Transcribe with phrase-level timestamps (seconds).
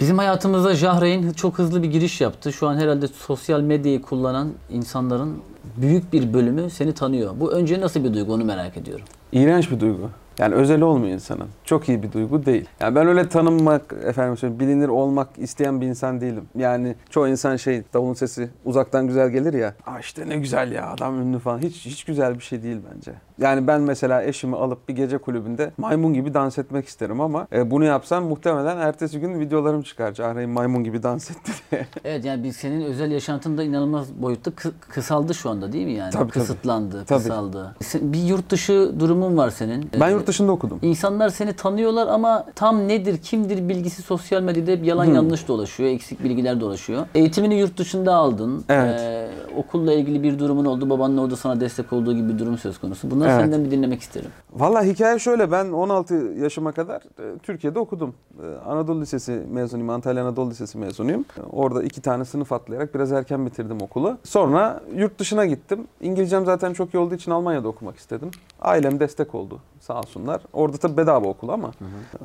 [0.00, 2.52] Bizim hayatımıza Jahreyn çok hızlı bir giriş yaptı.
[2.52, 5.38] Şu an herhalde sosyal medyayı kullanan insanların
[5.76, 7.34] büyük bir bölümü seni tanıyor.
[7.40, 9.04] Bu önce nasıl bir duygu onu merak ediyorum.
[9.32, 10.10] İğrenç bir duygu.
[10.38, 11.48] Yani özel olmuyor insanın.
[11.64, 12.68] Çok iyi bir duygu değil.
[12.80, 16.44] Yani ben öyle tanınmak, efendim bilinir olmak isteyen bir insan değilim.
[16.58, 19.74] Yani çoğu insan şey, davulun sesi uzaktan güzel gelir ya.
[19.86, 21.58] Aa işte ne güzel ya adam ünlü falan.
[21.58, 23.12] Hiç hiç güzel bir şey değil bence.
[23.40, 27.70] Yani ben mesela eşimi alıp bir gece kulübünde maymun gibi dans etmek isterim ama e,
[27.70, 30.12] bunu yapsam muhtemelen ertesi gün videolarım çıkar.
[30.12, 31.86] Cahreyn maymun gibi dans etti diye.
[32.04, 36.10] Evet yani biz senin özel yaşantında inanılmaz boyutta kı- kısaldı şu anda değil mi yani?
[36.12, 36.30] Tabii.
[36.30, 37.18] Kısıtlandı, Tabii.
[37.22, 37.74] kısaldı.
[37.82, 39.90] Sen- Bir yurt dışı durumun var senin.
[40.00, 40.78] Ben Ee, yurt dışında okudum.
[40.82, 45.14] İnsanlar seni tanıyorlar ama tam nedir, kimdir bilgisi sosyal medyada hep yalan Hmm.
[45.14, 47.06] yanlış dolaşıyor, eksik bilgiler dolaşıyor.
[47.14, 48.64] Eğitimini yurt dışında aldın.
[48.68, 49.00] Evet.
[49.00, 52.78] Ee, okulla ilgili bir durumun oldu, babanın orada sana destek olduğu gibi bir durum söz
[52.78, 53.10] konusu.
[53.28, 53.52] Bunları Evet.
[53.52, 54.30] senden bir dinlemek isterim.
[54.52, 58.14] Valla hikaye şöyle ben 16 yaşıma kadar e, Türkiye'de okudum.
[58.42, 59.90] E, Anadolu Lisesi mezunuyum.
[59.90, 61.24] Antalya Anadolu Lisesi mezunuyum.
[61.38, 64.18] E, Orada iki tane sınıf atlayarak biraz erken bitirdim okulu.
[64.24, 65.86] Sonra yurt dışına gittim.
[66.00, 68.30] İngilizcem zaten çok iyi olduğu için Almanya'da okumak istedim.
[68.60, 70.40] Ailem destek oldu sağ olsunlar.
[70.52, 71.70] Orada tabii bedava okul ama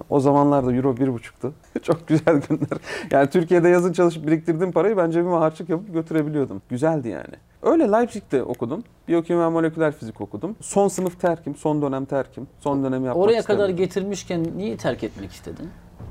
[0.09, 1.53] o zamanlarda euro bir buçuktu.
[1.81, 2.77] çok güzel günler.
[3.11, 6.61] Yani Türkiye'de yazın çalışıp biriktirdiğim parayı ben cebime harçlık yapıp götürebiliyordum.
[6.69, 7.33] Güzeldi yani.
[7.63, 8.83] Öyle Leipzig'te okudum.
[9.07, 10.55] Biyokimya moleküler fizik okudum.
[10.61, 12.47] Son sınıf terkim, son dönem terkim.
[12.59, 13.77] Son dönemi yapmak Oraya kadar istemedim.
[13.77, 15.69] getirmişken niye terk etmek istedin?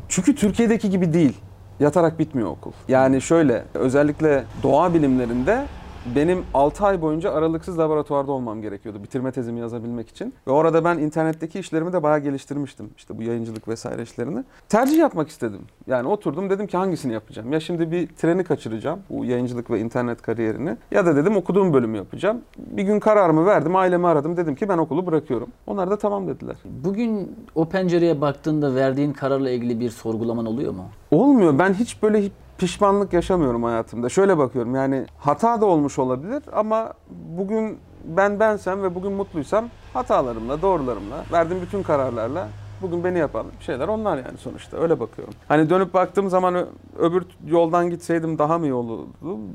[0.08, 1.36] Çünkü Türkiye'deki gibi değil.
[1.80, 2.72] Yatarak bitmiyor okul.
[2.88, 5.64] Yani şöyle özellikle doğa bilimlerinde
[6.06, 10.34] benim 6 ay boyunca aralıksız laboratuvarda olmam gerekiyordu bitirme tezimi yazabilmek için.
[10.46, 12.90] Ve orada ben internetteki işlerimi de bayağı geliştirmiştim.
[12.96, 14.44] İşte bu yayıncılık vesaire işlerini.
[14.68, 15.60] Tercih yapmak istedim.
[15.86, 17.52] Yani oturdum dedim ki hangisini yapacağım?
[17.52, 20.76] Ya şimdi bir treni kaçıracağım bu yayıncılık ve internet kariyerini.
[20.90, 22.40] Ya da dedim okuduğum bölümü yapacağım.
[22.58, 25.48] Bir gün kararımı verdim ailemi aradım dedim ki ben okulu bırakıyorum.
[25.66, 26.56] Onlar da tamam dediler.
[26.64, 30.84] Bugün o pencereye baktığında verdiğin kararla ilgili bir sorgulaman oluyor mu?
[31.10, 31.58] Olmuyor.
[31.58, 32.30] Ben hiç böyle
[32.62, 34.08] pişmanlık yaşamıyorum hayatımda.
[34.08, 40.62] Şöyle bakıyorum yani hata da olmuş olabilir ama bugün ben bensem ve bugün mutluysam hatalarımla,
[40.62, 42.48] doğrularımla, verdiğim bütün kararlarla
[42.82, 44.76] bugün beni yapan şeyler onlar yani sonuçta.
[44.76, 45.34] Öyle bakıyorum.
[45.48, 46.66] Hani dönüp baktığım zaman
[46.98, 49.08] öbür yoldan gitseydim daha mı iyi olurdu?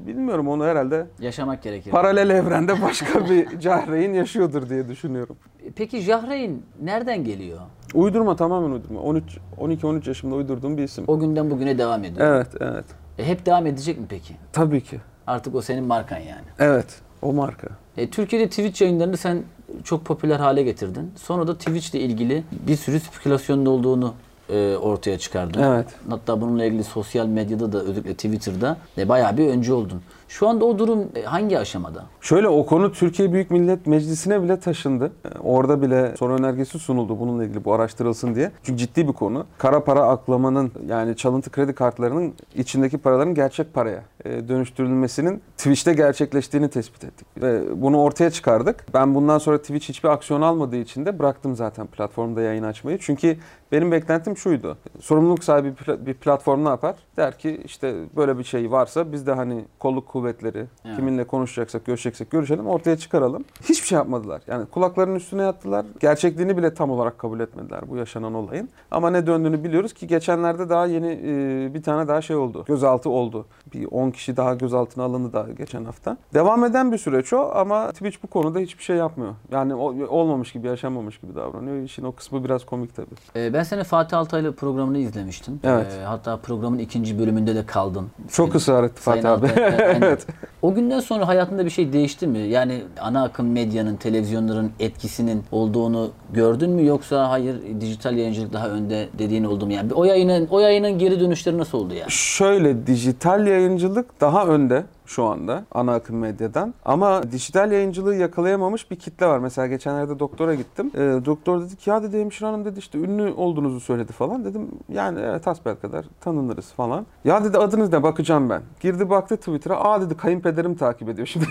[0.07, 1.91] Bilmiyorum onu herhalde Yaşamak gerekir.
[1.91, 5.35] paralel evrende başka bir Cahreyn yaşıyordur diye düşünüyorum.
[5.75, 7.59] Peki Jahreyn nereden geliyor?
[7.93, 8.99] Uydurma tamamen uydurma.
[9.01, 11.03] 13 12-13 yaşımda uydurduğum bir isim.
[11.07, 12.27] O günden bugüne devam ediyor.
[12.27, 12.85] Evet, evet.
[13.17, 14.33] E, hep devam edecek mi peki?
[14.53, 14.99] Tabii ki.
[15.27, 16.45] Artık o senin markan yani.
[16.59, 17.01] Evet.
[17.21, 17.67] O marka.
[17.97, 19.43] E, Türkiye'de Twitch yayınlarını sen
[19.83, 21.11] çok popüler hale getirdin.
[21.15, 24.13] Sonra da Twitch ile ilgili bir sürü spekülasyonun olduğunu
[24.49, 25.61] e, ortaya çıkardın.
[25.61, 25.87] Evet.
[26.09, 30.01] Hatta bununla ilgili sosyal medyada da özellikle Twitter'da e, bayağı bir öncü oldun.
[30.27, 32.05] Şu anda o durum e, hangi aşamada?
[32.21, 35.11] Şöyle o konu Türkiye Büyük Millet Meclisi'ne bile taşındı.
[35.25, 38.51] Ee, Orada bile soru önergesi sunuldu bununla ilgili bu araştırılsın diye.
[38.63, 39.45] Çünkü ciddi bir konu.
[39.57, 46.69] Kara para aklamanın yani çalıntı kredi kartlarının içindeki paraların gerçek paraya e, dönüştürülmesinin Twitch'te gerçekleştiğini
[46.69, 47.27] tespit ettik.
[47.41, 48.85] Ve bunu ortaya çıkardık.
[48.93, 52.97] Ben bundan sonra Twitch hiçbir aksiyon almadığı için de bıraktım zaten platformda yayın açmayı.
[53.01, 53.37] Çünkü
[53.71, 54.77] benim beklentim şuydu.
[54.99, 56.95] Sorumluluk sahibi bir pla- bir platform ne yapar?
[57.17, 60.95] Der ki işte böyle bir şey varsa biz de hani kolluk kuvvetleri Evet.
[60.95, 63.45] kiminle konuşacaksak, görüşeceksek görüşelim, ortaya çıkaralım.
[63.63, 64.41] Hiçbir şey yapmadılar.
[64.47, 65.85] Yani kulaklarının üstüne yattılar.
[65.99, 68.69] Gerçekliğini bile tam olarak kabul etmediler bu yaşanan olayın.
[68.91, 72.63] Ama ne döndüğünü biliyoruz ki geçenlerde daha yeni e, bir tane daha şey oldu.
[72.67, 73.45] Gözaltı oldu.
[73.73, 76.17] Bir 10 kişi daha gözaltına alındı daha geçen hafta.
[76.33, 79.33] Devam eden bir süreç o ama Twitch bu konuda hiçbir şey yapmıyor.
[79.51, 81.83] Yani o- olmamış gibi, yaşanmamış gibi davranıyor.
[81.83, 83.15] İşin o kısmı biraz komik tabii.
[83.35, 85.59] E, ben seni Fatih Altaylı programını izlemiştim.
[85.63, 85.87] Evet.
[86.01, 88.07] E, hatta programın ikinci bölümünde de kaldın.
[88.31, 89.47] Çok ısrar etti Fatih abi.
[89.77, 90.27] Evet.
[90.61, 92.39] O günden sonra hayatında bir şey değişti mi?
[92.39, 99.09] Yani ana akım medyanın, televizyonların etkisinin olduğunu gördün mü yoksa hayır dijital yayıncılık daha önde
[99.19, 99.73] dediğin oldu mu?
[99.73, 102.11] Yani o yayının o yayının geri dönüşleri nasıl oldu yani?
[102.11, 106.73] Şöyle dijital yayıncılık daha önde şu anda ana akım medyadan.
[106.85, 109.39] Ama dijital yayıncılığı yakalayamamış bir kitle var.
[109.39, 110.91] Mesela geçenlerde doktora gittim.
[110.95, 114.45] Ee, doktor dedi ki ya dedi hemşire hanım dedi işte ünlü olduğunuzu söyledi falan.
[114.45, 117.05] Dedim yani evet hasbel kadar tanınırız falan.
[117.25, 118.61] Ya dedi adınız ne bakacağım ben.
[118.79, 119.79] Girdi baktı Twitter'a.
[119.83, 121.45] Aa dedi kayınpederim takip ediyor şimdi.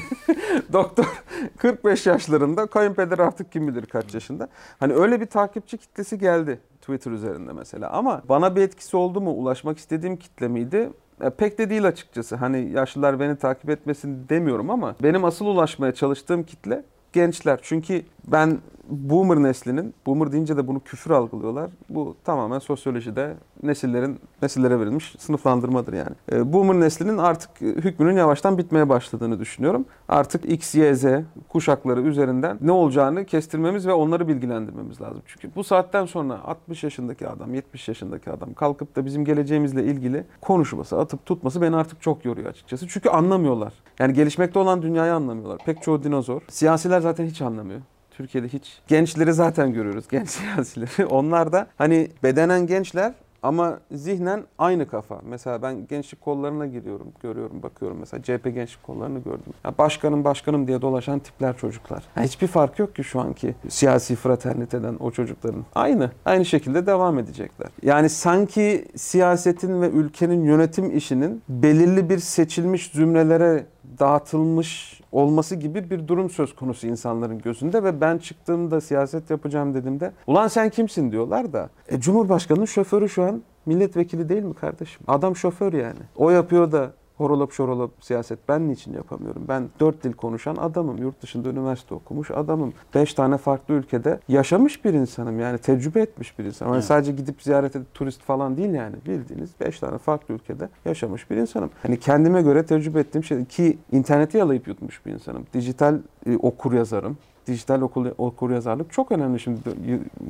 [0.72, 1.22] doktor
[1.58, 4.48] 45 yaşlarında kayınpeder artık kim bilir kaç yaşında.
[4.80, 6.60] Hani öyle bir takipçi kitlesi geldi.
[6.80, 7.90] Twitter üzerinde mesela.
[7.90, 9.30] Ama bana bir etkisi oldu mu?
[9.30, 10.90] Ulaşmak istediğim kitle miydi?
[11.38, 12.36] Pek de değil açıkçası.
[12.36, 16.82] Hani yaşlılar beni takip etmesin demiyorum ama benim asıl ulaşmaya çalıştığım kitle
[17.12, 17.58] gençler.
[17.62, 18.58] Çünkü Ben
[18.88, 21.70] boomer neslinin, boomer deyince de bunu küfür algılıyorlar.
[21.88, 26.14] Bu tamamen sosyolojide nesillerin nesillere verilmiş sınıflandırmadır yani.
[26.32, 29.84] E, boomer neslinin artık hükmünün yavaştan bitmeye başladığını düşünüyorum.
[30.08, 31.04] Artık X, Y, Z
[31.48, 35.22] kuşakları üzerinden ne olacağını kestirmemiz ve onları bilgilendirmemiz lazım.
[35.26, 40.24] Çünkü bu saatten sonra 60 yaşındaki adam, 70 yaşındaki adam kalkıp da bizim geleceğimizle ilgili
[40.40, 42.88] konuşması, atıp tutması beni artık çok yoruyor açıkçası.
[42.88, 43.72] Çünkü anlamıyorlar.
[43.98, 45.58] Yani gelişmekte olan dünyayı anlamıyorlar.
[45.66, 46.42] Pek çoğu dinozor.
[46.48, 47.80] Siyasiler zaten hiç anlamıyor.
[48.16, 48.78] Türkiye'de hiç.
[48.86, 50.08] Gençleri zaten görüyoruz.
[50.10, 51.06] Genç siyasileri.
[51.06, 55.20] Onlar da hani bedenen gençler ama zihnen aynı kafa.
[55.24, 57.96] Mesela ben gençlik kollarına giriyorum, görüyorum, bakıyorum.
[58.00, 59.52] Mesela CHP gençlik kollarını gördüm.
[59.64, 62.02] Ya başkanım başkanım diye dolaşan tipler çocuklar.
[62.16, 65.64] Ya hiçbir fark yok ki şu anki siyasi fraterniteden o çocukların.
[65.74, 66.10] Aynı.
[66.24, 67.68] Aynı şekilde devam edecekler.
[67.82, 73.66] Yani sanki siyasetin ve ülkenin yönetim işinin belirli bir seçilmiş zümrelere
[73.98, 80.12] dağıtılmış olması gibi bir durum söz konusu insanların gözünde ve ben çıktığımda siyaset yapacağım dediğimde
[80.26, 85.02] ulan sen kimsin diyorlar da e, Cumhurbaşkanı'nın şoförü şu an milletvekili değil mi kardeşim?
[85.08, 86.00] Adam şoför yani.
[86.16, 89.44] O yapıyor da horolap şorolap siyaset ben niçin yapamıyorum?
[89.48, 90.98] Ben dört dil konuşan adamım.
[90.98, 92.72] Yurt dışında üniversite okumuş adamım.
[92.94, 95.40] Beş tane farklı ülkede yaşamış bir insanım.
[95.40, 96.72] Yani tecrübe etmiş bir insanım.
[96.72, 96.88] Yani Evet.
[96.88, 98.96] sadece gidip ziyaret edip turist falan değil yani.
[99.06, 101.70] Bildiğiniz beş tane farklı ülkede yaşamış bir insanım.
[101.82, 105.46] Hani kendime göre tecrübe ettiğim şey ki interneti yalayıp yutmuş bir insanım.
[105.54, 107.16] Dijital e, okur yazarım.
[107.46, 109.60] Dijital okul, okur yazarlık çok önemli şimdi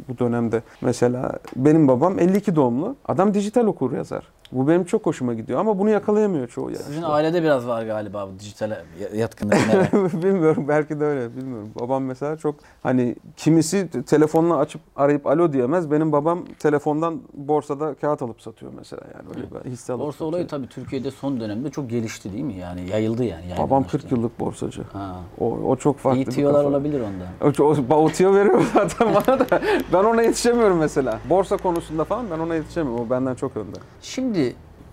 [0.08, 0.62] bu dönemde.
[0.80, 2.96] Mesela benim babam 52 doğumlu.
[3.08, 4.28] Adam dijital okur yazar.
[4.52, 6.78] Bu benim çok hoşuma gidiyor ama bunu yakalayamıyor çoğu yer.
[6.78, 8.78] Sizin ailede biraz var galiba bu dijitale
[9.14, 9.54] yatkınlık.
[10.22, 11.68] bilmiyorum belki de öyle bilmiyorum.
[11.80, 15.90] Babam mesela çok hani kimisi te- telefonla açıp arayıp alo diyemez.
[15.90, 20.30] Benim babam telefondan borsada kağıt alıp satıyor mesela yani öyle bir hisse alıp Borsa satıyor.
[20.30, 22.54] olayı tabii Türkiye'de son dönemde çok gelişti değil mi?
[22.54, 23.44] Yani yayıldı yani.
[23.50, 23.98] Babam yaygınlaştı.
[23.98, 24.82] 40 yıllık borsacı.
[24.92, 25.16] Ha.
[25.40, 27.52] O, o çok farklı İyi bir tiyolar olabilir onda.
[27.62, 29.60] O, o, o tiyo veriyor zaten bana da.
[29.92, 31.18] Ben ona yetişemiyorum mesela.
[31.30, 33.06] Borsa konusunda falan ben ona yetişemiyorum.
[33.06, 33.76] O benden çok önde.
[34.02, 34.35] Şimdi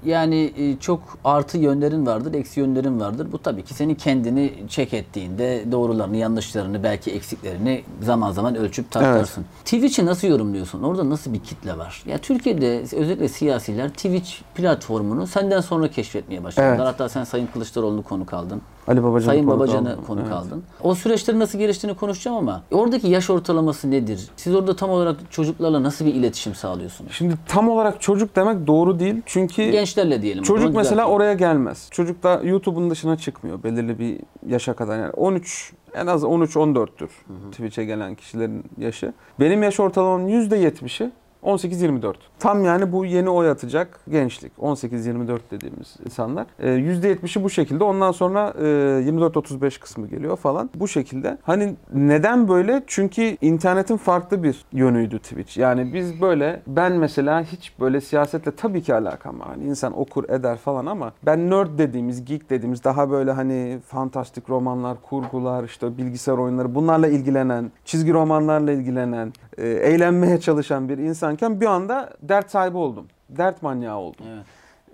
[0.06, 3.28] yani e, çok artı yönlerin vardır, eksi yönlerin vardır.
[3.32, 9.46] Bu tabii ki senin kendini çek ettiğinde doğrularını, yanlışlarını, belki eksiklerini zaman zaman ölçüp tartarsın.
[9.66, 10.84] Twitch'i nasıl yorumluyorsun?
[10.84, 12.04] Orada nasıl bir kitle var?
[12.06, 16.76] Ya Türkiye'de özellikle siyasiler Twitch platformunu senden sonra keşfetmeye başladılar.
[16.76, 16.80] Evet.
[16.80, 18.62] Hatta sen Sayın Kılıçdaroğlu'nu konuk aldın.
[18.88, 20.04] Ali Babacan'ı Sayın Babacan'ı aldım.
[20.08, 20.34] konuk Evet.
[20.34, 20.64] aldın.
[20.82, 24.28] O süreçlerin nasıl geliştiğini konuşacağım ama oradaki yaş ortalaması nedir?
[24.36, 27.12] Siz orada tam olarak çocuklarla nasıl bir iletişim sağlıyorsunuz?
[27.12, 29.22] Şimdi tam olarak çocuk demek doğru değil.
[29.26, 30.44] Çünkü Gençlerle diyelim.
[30.44, 31.88] Çocuk mesela oraya gelmez.
[31.92, 35.00] Çocuk da YouTube'un dışına çıkmıyor belirli bir yaşa kadar.
[35.00, 37.10] Yani 13 en az 13-14'tür
[37.52, 39.14] Twitch'e gelen kişilerin yaşı.
[39.40, 41.12] Benim yaş ortalamam %70'i
[41.44, 42.14] 18-24.
[42.40, 44.54] Tam yani bu yeni oy atacak gençlik.
[44.58, 46.46] 18-24 dediğimiz insanlar.
[46.60, 47.84] Ee, %70'i bu şekilde.
[47.84, 50.70] Ondan sonra e, 24-35 kısmı geliyor falan.
[50.76, 51.38] Bu şekilde.
[51.44, 52.84] Hani neden böyle?
[52.88, 55.58] Çünkü internetin farklı bir yönüydü Twitch.
[55.58, 59.48] Yani biz böyle ben mesela hiç böyle siyasetle tabii ki alakam var.
[59.48, 64.50] Hani insan okur eder falan ama ben nerd dediğimiz, geek dediğimiz daha böyle hani fantastik
[64.50, 71.62] romanlar, kurgular, işte bilgisayar oyunları bunlarla ilgilenen, çizgi romanlarla ilgilenen, e, eğlenmeye çalışan bir insanken
[71.62, 73.08] bir anda dert sahibi oldum.
[73.30, 74.26] Dert manyağı oldum.
[74.36, 74.46] Evet.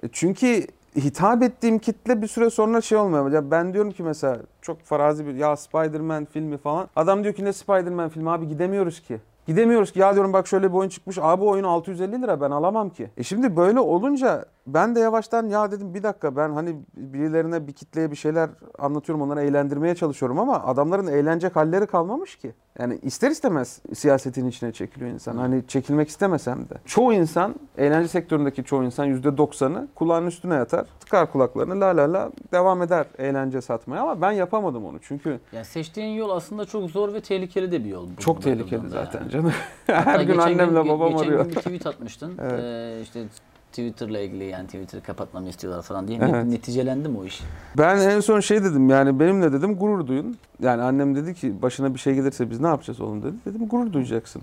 [0.03, 3.31] E, Çünkü hitap ettiğim kitle bir süre sonra şey olmuyor.
[3.31, 6.87] Ya ben diyorum ki mesela çok farazi bir ya Spider-Man filmi falan.
[6.95, 9.17] Adam diyor ki ne Spider-Man filmi abi gidemiyoruz ki.
[9.47, 12.51] Gidemiyoruz ki ya diyorum bak şöyle bir oyun çıkmış abi o oyun 650 lira ben
[12.51, 13.09] alamam ki.
[13.17, 17.73] E şimdi böyle olunca ben de yavaştan ya dedim bir dakika ben hani birilerine bir
[17.73, 18.49] kitleye bir şeyler
[18.79, 22.53] anlatıyorum onları eğlendirmeye çalışıyorum ama adamların eğlenecek halleri kalmamış ki.
[22.79, 25.37] Yani ister istemez siyasetin içine çekiliyor insan.
[25.37, 26.73] Hani çekilmek istemesem de.
[26.85, 30.85] Çoğu insan, eğlence sektöründeki çoğu insan %90'ı kulağın üstüne yatar.
[30.99, 34.97] Tıkar kulaklarını la la la devam eder eğlence satmaya ama ben yapamadım onu.
[35.01, 38.07] Çünkü Yani seçtiğin yol aslında çok zor ve tehlikeli de bir yol.
[38.17, 39.31] bu- çok tehlikeli zaten yani.
[39.31, 39.51] canım.
[39.87, 41.45] Hatta Her gün geçen annemle gün- babam geçen arıyor.
[41.45, 42.37] gün bir tweet atmıştın.
[42.41, 42.59] Evet.
[42.63, 43.23] Ee, işte
[43.69, 46.19] Twitter'la ilgili yani Twitter'ı kapatmamı istiyorlar falan diye.
[46.21, 46.45] Evet.
[46.45, 47.41] Neticelendi mi o iş?
[47.77, 50.37] Ben en son şey dedim yani benimle dedim gurur duyun.
[50.61, 53.33] Yani annem dedi ki başına bir şey gelirse biz ne yapacağız oğlum dedi.
[53.45, 54.41] Dedim gurur duyacaksın.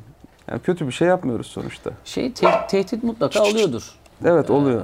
[0.51, 1.91] Yani kötü bir şey yapmıyoruz sonuçta.
[2.05, 3.93] Şey te- tehdit mutlaka oluyordur.
[4.25, 4.83] Evet oluyor.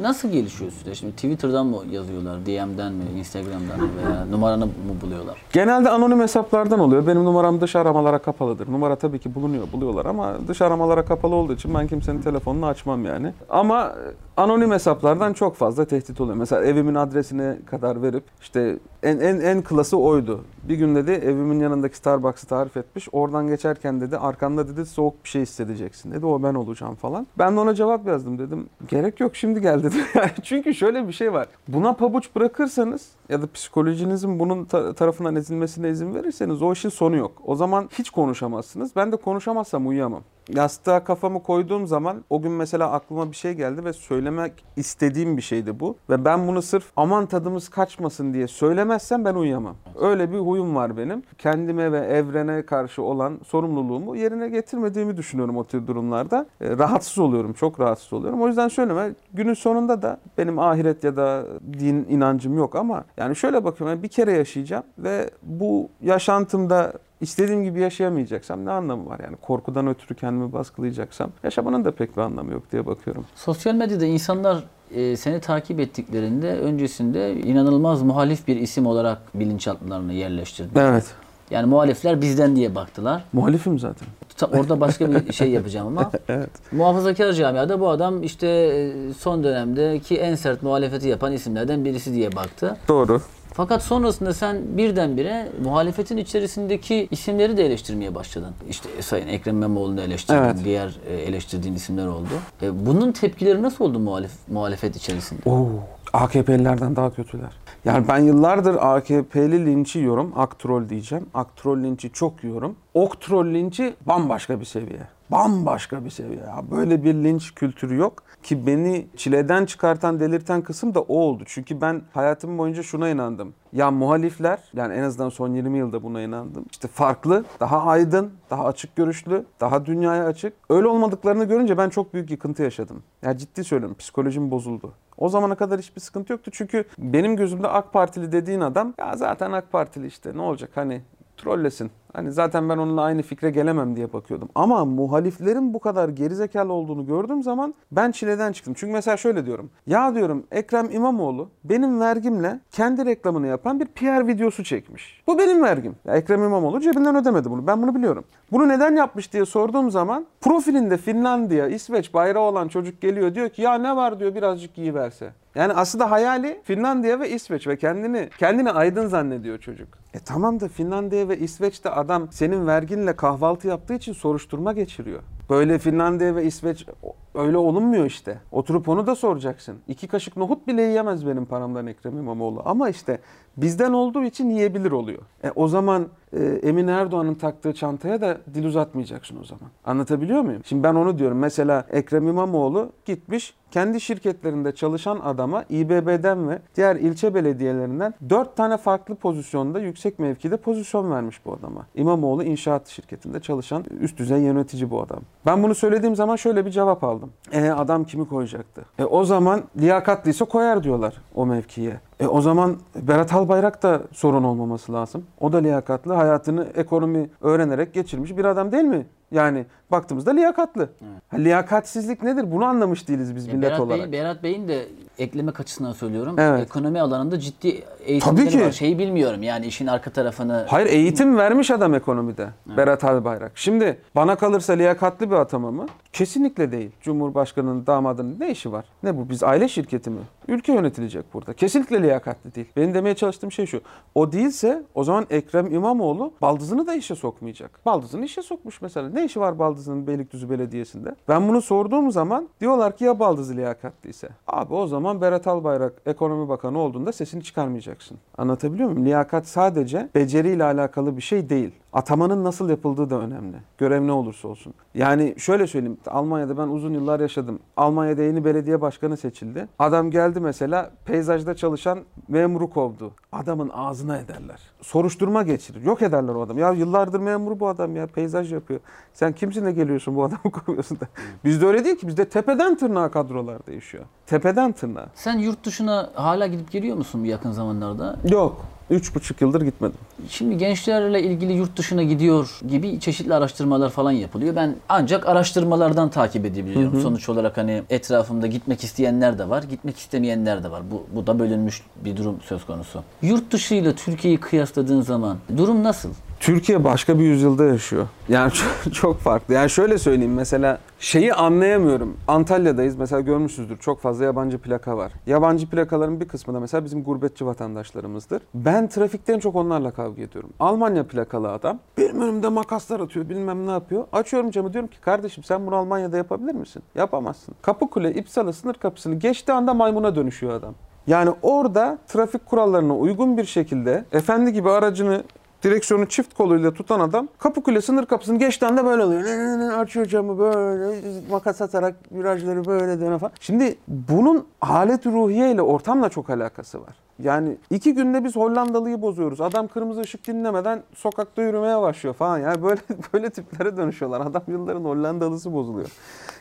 [0.00, 0.98] Nasıl gelişiyor süreç?
[0.98, 5.36] Şimdi Twitter'dan mı yazıyorlar, DM'den mi, Instagram'dan mı veya numaranı mı buluyorlar?
[5.52, 7.06] Genelde anonim hesaplardan oluyor.
[7.06, 8.72] Benim numaram dış aramalara kapalıdır.
[8.72, 13.04] Numara tabii ki bulunuyor, buluyorlar ama dış aramalara kapalı olduğu için ben kimsenin telefonunu açmam
[13.04, 13.32] yani.
[13.50, 13.92] Ama
[14.36, 16.36] Anonim hesaplardan çok fazla tehdit oluyor.
[16.36, 20.40] Mesela evimin adresine kadar verip işte en en en klası oydu.
[20.68, 23.08] Bir gün dedi evimin yanındaki Starbucks'ı tarif etmiş.
[23.12, 26.26] Oradan geçerken dedi arkanda dedi soğuk bir şey hissedeceksin dedi.
[26.26, 27.26] O ben olacağım falan.
[27.38, 28.66] Ben de ona cevap yazdım dedim.
[28.88, 30.00] Gerek yok şimdi gel dedim.
[30.42, 31.46] Çünkü şöyle bir şey var.
[31.68, 37.16] Buna pabuç bırakırsanız ya da psikolojinizin bunun ta- tarafından ezilmesine izin verirseniz o işin sonu
[37.16, 37.32] yok.
[37.44, 38.96] O zaman hiç konuşamazsınız.
[38.96, 40.22] Ben de konuşamazsam uyuyamam.
[40.48, 45.42] Yastığa kafamı koyduğum zaman o gün mesela aklıma bir şey geldi ve söylemek istediğim bir
[45.42, 45.96] şeydi bu.
[46.10, 49.76] Ve ben bunu sırf aman tadımız kaçmasın diye söylemezsem ben uyuyamam.
[50.00, 51.22] Öyle bir huyum var benim.
[51.38, 56.46] Kendime ve evrene karşı olan sorumluluğumu yerine getirmediğimi düşünüyorum o tür durumlarda.
[56.60, 58.42] E, rahatsız oluyorum, çok rahatsız oluyorum.
[58.42, 59.12] O yüzden söyleme.
[59.34, 61.44] Günün sonunda da benim ahiret ya da
[61.78, 64.02] din inancım yok ama yani şöyle bakıyorum.
[64.02, 66.92] bir kere yaşayacağım ve bu yaşantımda
[67.24, 72.22] İstediğim gibi yaşayamayacaksam ne anlamı var yani korkudan ötürü kendimi baskılayacaksam yaşamanın da pek bir
[72.22, 73.24] anlamı yok diye bakıyorum.
[73.34, 74.64] Sosyal medyada insanlar
[74.94, 80.70] e, seni takip ettiklerinde öncesinde inanılmaz muhalif bir isim olarak bilinçaltlarına yerleştirdi.
[80.78, 81.04] Evet.
[81.50, 83.24] Yani muhalifler bizden diye baktılar.
[83.32, 84.08] Muhalifim zaten.
[84.36, 86.50] Ta- Orada başka bir şey yapacağım ama Evet.
[86.72, 92.36] muhafazakar camiada bu adam işte e, son dönemdeki en sert muhalefeti yapan isimlerden birisi diye
[92.36, 92.76] baktı.
[92.88, 93.20] Doğru.
[93.56, 98.54] Fakat sonrasında sen birdenbire muhalefetin içerisindeki isimleri de eleştirmeye başladın.
[98.70, 100.56] İşte Sayın Ekrem İmamoğlu'nu eleştirdin, Evet.
[100.64, 102.28] diğer e, eleştirdiğin isimler oldu.
[102.62, 105.40] E, Bunun tepkileri nasıl oldu muhalif, muhalefet içerisinde?
[105.50, 105.68] Oo,
[106.12, 107.50] AKP'lilerden daha kötüler.
[107.84, 110.32] Yani ben yıllardır AKP'li linçi yiyorum.
[110.36, 111.26] Aktrol diyeceğim.
[111.34, 112.76] Aktrol linçi çok yiyorum.
[112.94, 115.00] Oktrol linçi bambaşka bir seviye.
[115.30, 116.40] Bambaşka bir seviye.
[116.40, 116.62] Ya.
[116.70, 118.22] Böyle bir linç kültürü yok.
[118.42, 121.42] Ki beni çileden çıkartan, delirten kısım da o oldu.
[121.46, 123.54] Çünkü ben hayatım boyunca şuna inandım.
[123.72, 126.64] Ya muhalifler, yani en azından son 20 yılda buna inandım.
[126.70, 130.52] İşte farklı, daha aydın, daha açık görüşlü, daha dünyaya açık.
[130.70, 133.02] Öyle olmadıklarını görünce ben çok büyük yıkıntı yaşadım.
[133.22, 134.92] Ya ciddi söylüyorum, psikolojim bozuldu.
[135.18, 136.50] O zamana kadar hiçbir sıkıntı yoktu.
[136.54, 141.02] Çünkü benim gözümde AK Partili dediğin adam ya zaten AK Partili işte ne olacak hani
[141.36, 141.90] trollesin.
[142.12, 144.48] Hani zaten ben onunla aynı fikre gelemem diye bakıyordum.
[144.54, 148.74] Ama muhaliflerin bu kadar gerizekalı olduğunu gördüğüm zaman ben çileden çıktım.
[148.76, 149.70] Çünkü mesela şöyle diyorum.
[149.86, 155.22] Ya diyorum Ekrem İmamoğlu benim vergimle kendi reklamını yapan bir PR videosu çekmiş.
[155.26, 155.96] Bu benim vergim.
[156.04, 157.66] Ya Ekrem İmamoğlu cebinden ödemedi bunu.
[157.66, 158.24] Ben bunu biliyorum.
[158.52, 163.62] Bunu neden yapmış diye sorduğum zaman profilinde Finlandiya, İsveç bayrağı olan çocuk geliyor diyor ki
[163.62, 165.32] ya ne var diyor birazcık iyi verse.
[165.54, 169.88] Yani aslında hayali Finlandiya ve İsveç ve kendini kendini aydın zannediyor çocuk.
[170.14, 175.22] E tamam da Finlandiya ve İsveç'te adam senin verginle kahvaltı yaptığı için soruşturma geçiriyor.
[175.50, 176.86] Böyle Finlandiya ve İsveç
[177.34, 178.38] öyle olunmuyor işte.
[178.52, 179.76] Oturup onu da soracaksın.
[179.88, 182.62] İki kaşık nohut bile yiyemez benim paramdan Ekrem İmamoğlu.
[182.64, 183.18] Ama işte
[183.56, 185.22] bizden olduğu için yiyebilir oluyor.
[185.44, 189.68] E o zaman e, Emin Erdoğan'ın taktığı çantaya da dil uzatmayacaksın o zaman.
[189.84, 190.62] Anlatabiliyor muyum?
[190.64, 191.38] Şimdi ben onu diyorum.
[191.38, 198.76] Mesela Ekrem İmamoğlu gitmiş kendi şirketlerinde çalışan adama İBB'den ve diğer ilçe belediyelerinden 4 tane
[198.76, 201.86] farklı pozisyonda yüksek mevkide pozisyon vermiş bu adama.
[201.94, 205.20] İmamoğlu inşaat şirketinde çalışan üst düzey yönetici bu adam.
[205.46, 207.32] Ben bunu söylediğim zaman şöyle bir cevap aldım.
[207.52, 208.84] E adam kimi koyacaktı?
[208.98, 212.00] E o zaman liyakatlıysa koyar diyorlar o mevkiye.
[212.20, 215.24] E o zaman Berat Albayrak da sorun olmaması lazım.
[215.40, 219.06] O da liyakatlı, hayatını ekonomi öğrenerek geçirmiş bir adam değil mi?
[219.34, 220.88] Yani baktığımızda liyakatlı.
[221.30, 222.52] Ha, liyakatsizlik nedir?
[222.52, 224.12] Bunu anlamış değiliz biz millet Berat, olarak.
[224.12, 224.86] Bey, Berat Bey'in de
[225.18, 226.34] eklemek açısından söylüyorum.
[226.38, 226.62] Evet.
[226.62, 228.66] Ekonomi alanında ciddi Tabii eğitimleri ki.
[228.66, 228.72] var.
[228.72, 230.64] Şeyi bilmiyorum yani işin arka tarafını.
[230.68, 232.48] Hayır eğitim vermiş adam ekonomide.
[232.76, 233.52] Berat Albayrak.
[233.54, 235.86] Şimdi bana kalırsa liyakatlı bir atama mı?
[236.14, 236.90] Kesinlikle değil.
[237.00, 238.84] Cumhurbaşkanının damadının ne işi var?
[239.02, 239.28] Ne bu?
[239.28, 240.20] Biz aile şirketi mi?
[240.48, 241.52] Ülke yönetilecek burada.
[241.52, 242.66] Kesinlikle liyakatli değil.
[242.76, 243.80] Benim demeye çalıştığım şey şu.
[244.14, 247.80] O değilse o zaman Ekrem İmamoğlu baldızını da işe sokmayacak.
[247.86, 249.08] Baldızını işe sokmuş mesela.
[249.08, 251.14] Ne işi var baldızının Beylikdüzü Belediyesi'nde?
[251.28, 254.28] Ben bunu sorduğum zaman diyorlar ki ya baldızı liyakatlıyse.
[254.46, 258.18] Abi o zaman Berat Albayrak ekonomi bakanı olduğunda sesini çıkarmayacaksın.
[258.38, 259.04] Anlatabiliyor muyum?
[259.04, 261.72] Liyakat sadece beceriyle alakalı bir şey değil.
[261.94, 263.56] Atamanın nasıl yapıldığı da önemli.
[263.78, 264.74] Görev ne olursa olsun.
[264.94, 265.98] Yani şöyle söyleyeyim.
[266.06, 267.58] Almanya'da ben uzun yıllar yaşadım.
[267.76, 269.68] Almanya'da yeni belediye başkanı seçildi.
[269.78, 271.98] Adam geldi mesela peyzajda çalışan
[272.28, 273.12] memuru kovdu.
[273.32, 274.60] Adamın ağzına ederler.
[274.82, 275.82] Soruşturma geçirir.
[275.82, 276.58] Yok ederler o adam.
[276.58, 278.06] Ya yıllardır memur bu adam ya.
[278.06, 278.80] Peyzaj yapıyor.
[279.12, 281.06] Sen kimsin de geliyorsun bu adamı kovuyorsun da.
[281.44, 282.08] Bizde öyle değil ki.
[282.08, 284.04] Bizde tepeden tırnağa kadrolar değişiyor.
[284.26, 285.06] Tepeden tırnağa.
[285.14, 288.16] Sen yurt dışına hala gidip geliyor musun yakın zamanlarda?
[288.30, 288.73] Yok.
[288.90, 289.98] Üç buçuk yıldır gitmedim.
[290.28, 294.56] Şimdi gençlerle ilgili yurt dışına gidiyor gibi çeşitli araştırmalar falan yapılıyor.
[294.56, 297.00] Ben ancak araştırmalardan takip edebiliyorum.
[297.00, 300.82] Sonuç olarak hani etrafımda gitmek isteyenler de var, gitmek istemeyenler de var.
[300.90, 303.02] Bu, bu da bölünmüş bir durum söz konusu.
[303.22, 306.10] Yurt dışı ile Türkiye'yi kıyasladığın zaman durum nasıl?
[306.44, 308.08] Türkiye başka bir yüzyılda yaşıyor.
[308.28, 308.52] Yani
[308.84, 309.54] çok, çok farklı.
[309.54, 312.16] Yani şöyle söyleyeyim mesela şeyi anlayamıyorum.
[312.28, 315.12] Antalya'dayız mesela görmüşsüzdür çok fazla yabancı plaka var.
[315.26, 318.42] Yabancı plakaların bir kısmı da mesela bizim gurbetçi vatandaşlarımızdır.
[318.54, 320.50] Ben trafikte en çok onlarla kavga ediyorum.
[320.60, 324.04] Almanya plakalı adam benim önümde makaslar atıyor bilmem ne yapıyor.
[324.12, 326.82] Açıyorum camı diyorum ki kardeşim sen bunu Almanya'da yapabilir misin?
[326.94, 327.54] Yapamazsın.
[327.62, 330.74] Kapıkule, İpsala sınır kapısını geçtiği anda maymuna dönüşüyor adam.
[331.06, 335.22] Yani orada trafik kurallarına uygun bir şekilde efendi gibi aracını
[335.64, 341.00] direksiyonu çift koluyla tutan adam Kapıkule sınır kapısını geçtiği anda böyle ne, açıyor camı böyle
[341.30, 343.32] makas atarak virajları böyle döne falan.
[343.40, 346.94] Şimdi bunun alet ruhiye ile ortamla çok alakası var.
[347.22, 349.40] Yani iki günde biz Hollandalıyı bozuyoruz.
[349.40, 352.38] Adam kırmızı ışık dinlemeden sokakta yürümeye başlıyor falan.
[352.38, 352.80] Yani böyle
[353.12, 354.20] böyle tiplere dönüşüyorlar.
[354.20, 355.88] Adam yılların Hollandalısı bozuluyor.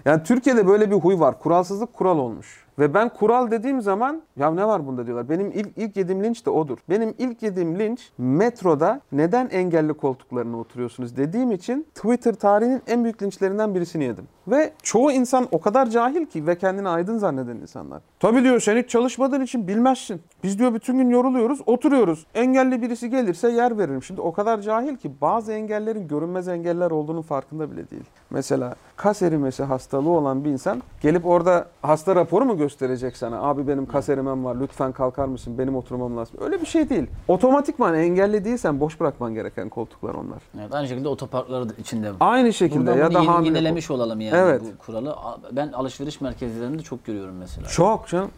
[0.05, 1.39] Yani Türkiye'de böyle bir huy var.
[1.39, 2.62] Kuralsızlık kural olmuş.
[2.79, 5.29] Ve ben kural dediğim zaman ya ne var bunda diyorlar.
[5.29, 6.77] Benim ilk, ilk yediğim linç de odur.
[6.89, 13.23] Benim ilk yediğim linç metroda neden engelli koltuklarına oturuyorsunuz dediğim için Twitter tarihinin en büyük
[13.23, 14.27] linçlerinden birisini yedim.
[14.47, 18.01] Ve çoğu insan o kadar cahil ki ve kendini aydın zanneden insanlar.
[18.19, 20.21] Tabii diyor sen hiç çalışmadığın için bilmezsin.
[20.43, 22.25] Biz diyor bütün gün yoruluyoruz, oturuyoruz.
[22.35, 24.03] Engelli birisi gelirse yer veririm.
[24.03, 28.03] Şimdi o kadar cahil ki bazı engellerin görünmez engeller olduğunun farkında bile değil.
[28.29, 33.41] Mesela kas erimesi hastalığı olan bir insan gelip orada hasta raporu mu gösterecek sana?
[33.41, 36.35] Abi benim kas erimem var lütfen kalkar mısın benim oturmam lazım.
[36.41, 37.07] Öyle bir şey değil.
[37.27, 40.39] Otomatikman engelli değilsen boş bırakman gereken koltuklar onlar.
[40.59, 42.11] Evet, aynı şekilde otoparkları da içinde.
[42.19, 44.61] Aynı şekilde Buradan ya da hamile yinelemiş olalım yani Evet.
[44.61, 45.15] bu kuralı.
[45.51, 47.67] Ben alışveriş merkezlerinde çok görüyorum mesela.
[47.67, 48.29] Çok canım.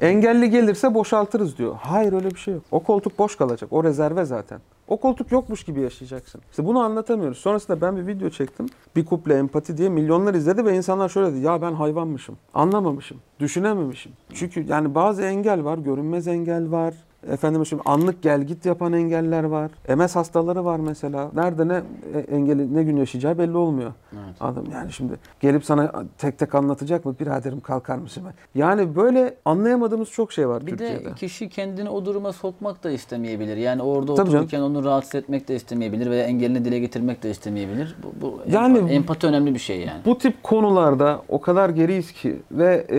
[0.00, 1.74] Engelli gelirse boşaltırız diyor.
[1.80, 2.62] Hayır öyle bir şey yok.
[2.70, 3.72] O koltuk boş kalacak.
[3.72, 4.60] O rezerve zaten.
[4.88, 6.40] O koltuk yokmuş gibi yaşayacaksın.
[6.50, 7.38] İşte bunu anlatamıyoruz.
[7.38, 8.66] Sonrasında ben bir video çektim.
[8.96, 11.40] Bir kuple empati diye milyonlar izledi ve insanlar şöyle dedi.
[11.40, 12.36] Ya ben hayvanmışım.
[12.54, 13.18] Anlamamışım.
[13.40, 14.12] Düşünememişim.
[14.34, 15.78] Çünkü yani bazı engel var.
[15.78, 16.94] Görünmez engel var.
[17.30, 19.70] Efendim şimdi anlık gel git yapan engeller var.
[19.96, 21.30] MS hastaları var mesela.
[21.34, 21.82] Nerede ne
[22.14, 23.92] e, engeli ne gün yaşayacağı belli olmuyor.
[24.12, 24.36] Evet.
[24.40, 27.14] Adam yani şimdi gelip sana tek tek anlatacak mı?
[27.20, 28.22] Biraderim kalkar mısın?
[28.54, 31.04] Yani böyle anlayamadığımız çok şey var Bir Türkiye'de.
[31.04, 33.56] de kişi kendini o duruma sokmak da istemeyebilir.
[33.56, 37.96] Yani orada Tabii otururken onu rahatsız etmek de istemeyebilir veya engelini dile getirmek de istemeyebilir.
[38.02, 40.00] Bu, bu Yani- empati, empati önemli bir şey yani.
[40.04, 42.96] Bu tip konularda o kadar geriyiz ki ve e,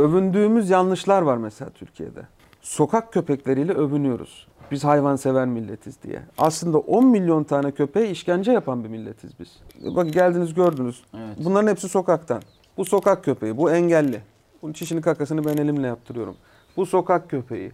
[0.00, 2.20] övündüğümüz yanlışlar var mesela Türkiye'de.
[2.60, 4.46] Sokak köpekleriyle övünüyoruz.
[4.70, 6.22] Biz hayvansever milletiz diye.
[6.38, 9.58] Aslında 10 milyon tane köpeğe işkence yapan bir milletiz biz.
[9.96, 11.04] Bak geldiniz gördünüz.
[11.14, 11.36] Evet.
[11.44, 12.42] Bunların hepsi sokaktan.
[12.76, 14.20] Bu sokak köpeği, bu engelli.
[14.62, 16.36] Bunun çişini kakasını ben elimle yaptırıyorum.
[16.76, 17.72] Bu sokak köpeği.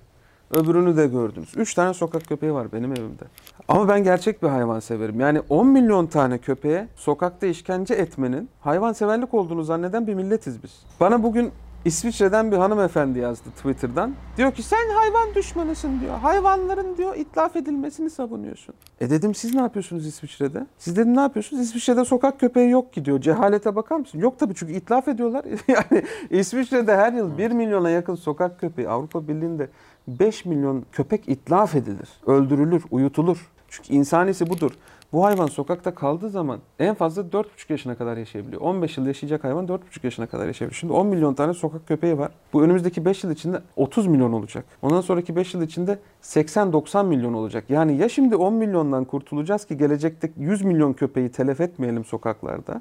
[0.51, 1.53] Öbürünü de gördünüz.
[1.57, 3.25] 3 tane sokak köpeği var benim evimde.
[3.69, 5.21] Ama ben gerçek bir hayvan severim.
[5.21, 10.83] Yani 10 milyon tane köpeğe sokakta işkence etmenin hayvanseverlik olduğunu zanneden bir milletiz biz.
[11.01, 11.53] Bana bugün
[11.85, 14.15] İsviçre'den bir hanımefendi yazdı Twitter'dan.
[14.37, 16.19] Diyor ki sen hayvan düşmanısın diyor.
[16.19, 18.75] Hayvanların diyor itlaf edilmesini savunuyorsun.
[19.01, 20.67] E dedim siz ne yapıyorsunuz İsviçre'de?
[20.79, 21.63] Siz dedim ne yapıyorsunuz?
[21.63, 23.21] İsviçre'de sokak köpeği yok ki diyor.
[23.21, 24.19] Cehalete bakar mısın?
[24.19, 25.45] Yok tabii çünkü itlaf ediyorlar.
[25.69, 29.69] yani İsviçre'de her yıl 1 milyona yakın sokak köpeği Avrupa Birliği'nde
[30.09, 32.09] 5 milyon köpek itlaf edilir.
[32.27, 33.51] Öldürülür, uyutulur.
[33.69, 34.71] Çünkü insanisi budur.
[35.15, 38.63] Bu hayvan sokakta kaldığı zaman en fazla 4,5 yaşına kadar yaşayabiliyor.
[38.63, 40.79] 15 yıl yaşayacak hayvan 4,5 yaşına kadar yaşayabiliyor.
[40.79, 42.31] Şimdi 10 milyon tane sokak köpeği var.
[42.53, 44.65] Bu önümüzdeki 5 yıl içinde 30 milyon olacak.
[44.83, 47.65] Ondan sonraki 5 yıl içinde 80-90 milyon olacak.
[47.69, 52.81] Yani ya şimdi 10 milyondan kurtulacağız ki gelecekte 100 milyon köpeği telef etmeyelim sokaklarda.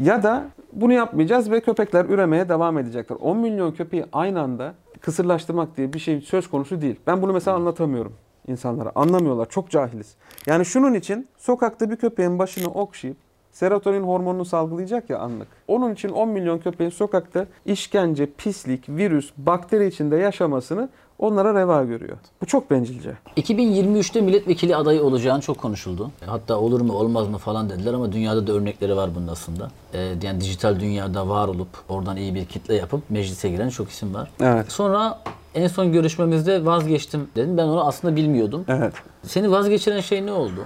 [0.00, 3.16] Ya da bunu yapmayacağız ve köpekler üremeye devam edecekler.
[3.20, 6.96] 10 milyon köpeği aynı anda kısırlaştırmak diye bir şey söz konusu değil.
[7.06, 8.12] Ben bunu mesela anlatamıyorum
[8.48, 8.92] insanlara.
[8.94, 9.48] Anlamıyorlar.
[9.48, 10.14] Çok cahiliz.
[10.46, 13.16] Yani şunun için sokakta bir köpeğin başını okşayıp
[13.52, 15.48] serotonin hormonunu salgılayacak ya anlık.
[15.68, 22.16] Onun için 10 milyon köpeğin sokakta işkence, pislik, virüs, bakteri içinde yaşamasını onlara reva görüyor.
[22.42, 23.16] Bu çok bencilce.
[23.36, 26.10] 2023'te milletvekili adayı olacağını çok konuşuldu.
[26.26, 29.70] Hatta olur mu olmaz mı falan dediler ama dünyada da örnekleri var bunun aslında.
[29.94, 34.14] Ee, yani dijital dünyada var olup oradan iyi bir kitle yapıp meclise giren çok isim
[34.14, 34.30] var.
[34.40, 34.72] Evet.
[34.72, 35.18] Sonra
[35.54, 37.56] en son görüşmemizde vazgeçtim dedim.
[37.56, 38.64] Ben onu aslında bilmiyordum.
[38.68, 38.92] Evet.
[39.22, 40.64] Seni vazgeçiren şey ne oldu?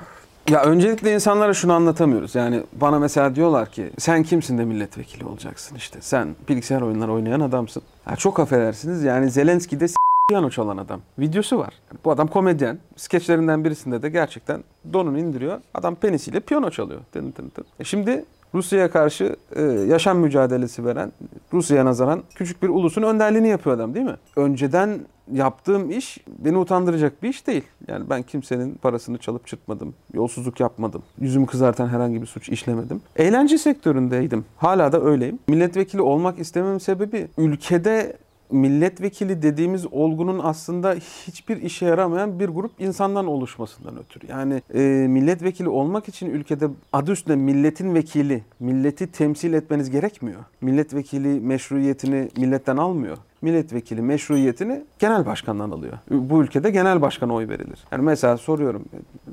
[0.50, 2.34] Ya öncelikle insanlara şunu anlatamıyoruz.
[2.34, 5.98] Yani bana mesela diyorlar ki sen kimsin de milletvekili olacaksın işte.
[6.00, 7.82] Sen bilgisayar oyunları oynayan adamsın.
[8.10, 9.86] Ya çok affedersiniz yani Zelenski de
[10.28, 11.00] piyano çalan adam.
[11.18, 11.74] Videosu var.
[12.04, 12.78] Bu adam komedyen.
[12.96, 15.60] Skeçlerinden birisinde de gerçekten donunu indiriyor.
[15.74, 17.00] Adam penisiyle piyano çalıyor.
[17.12, 17.64] Tın tın tın.
[17.80, 18.24] E şimdi
[18.56, 21.12] Rusya'ya karşı e, yaşam mücadelesi veren,
[21.52, 24.16] Rusya'ya nazaran küçük bir ulusun önderliğini yapıyor adam değil mi?
[24.36, 25.00] Önceden
[25.32, 27.64] yaptığım iş beni utandıracak bir iş değil.
[27.88, 29.94] Yani ben kimsenin parasını çalıp çırpmadım.
[30.14, 31.02] Yolsuzluk yapmadım.
[31.20, 33.00] Yüzümü kızartan herhangi bir suç işlemedim.
[33.16, 34.44] Eğlence sektöründeydim.
[34.56, 35.38] Hala da öyleyim.
[35.48, 38.16] Milletvekili olmak istememin sebebi ülkede
[38.50, 40.94] milletvekili dediğimiz olgunun aslında
[41.26, 44.26] hiçbir işe yaramayan bir grup insandan oluşmasından ötürü.
[44.30, 50.40] Yani e, milletvekili olmak için ülkede adı üstünde milletin vekili, milleti temsil etmeniz gerekmiyor.
[50.60, 55.92] Milletvekili meşruiyetini milletten almıyor milletvekili meşruiyetini genel başkandan alıyor.
[56.10, 57.78] Bu ülkede genel başkana oy verilir.
[57.92, 58.84] Yani mesela soruyorum.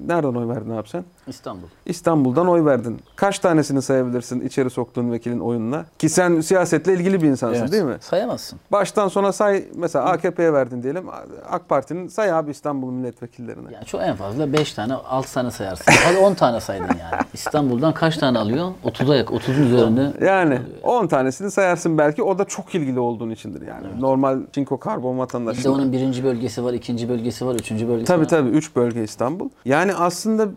[0.08, 1.04] Nereden oy verdin abi sen?
[1.28, 1.68] İstanbul.
[1.86, 3.00] İstanbul'dan oy verdin.
[3.16, 5.86] Kaç tanesini sayabilirsin içeri soktuğun vekilin oyununa?
[6.00, 7.72] Ki sen siyasetle ilgili bir insansın Evet.
[7.72, 7.98] değil mi?
[8.00, 8.60] Sayamazsın.
[8.72, 11.06] Baştan sona say mesela AKP'ye verdin diyelim.
[11.50, 13.74] AK Parti'nin say abi İstanbul milletvekillerine.
[13.74, 15.94] Yani çok en fazla 5 tane, 6 tane sayarsın.
[16.06, 17.22] Hadi 10 tane saydın yani.
[17.34, 18.72] İstanbul'dan kaç tane alıyor?
[18.86, 20.26] 30'a yak, 30'un üzerinde.
[20.26, 23.88] Yani 10 tanesini sayarsın belki o da çok ilgili olduğun içindir yani.
[24.00, 25.72] Normal çinko karbon vatandaşı.
[25.72, 28.30] onun birinci bölgesi var, ikinci bölgesi var, üçüncü bölgesi Tabii var.
[28.30, 29.50] tabii 3 bölge İstanbul.
[29.66, 30.48] Yani aslında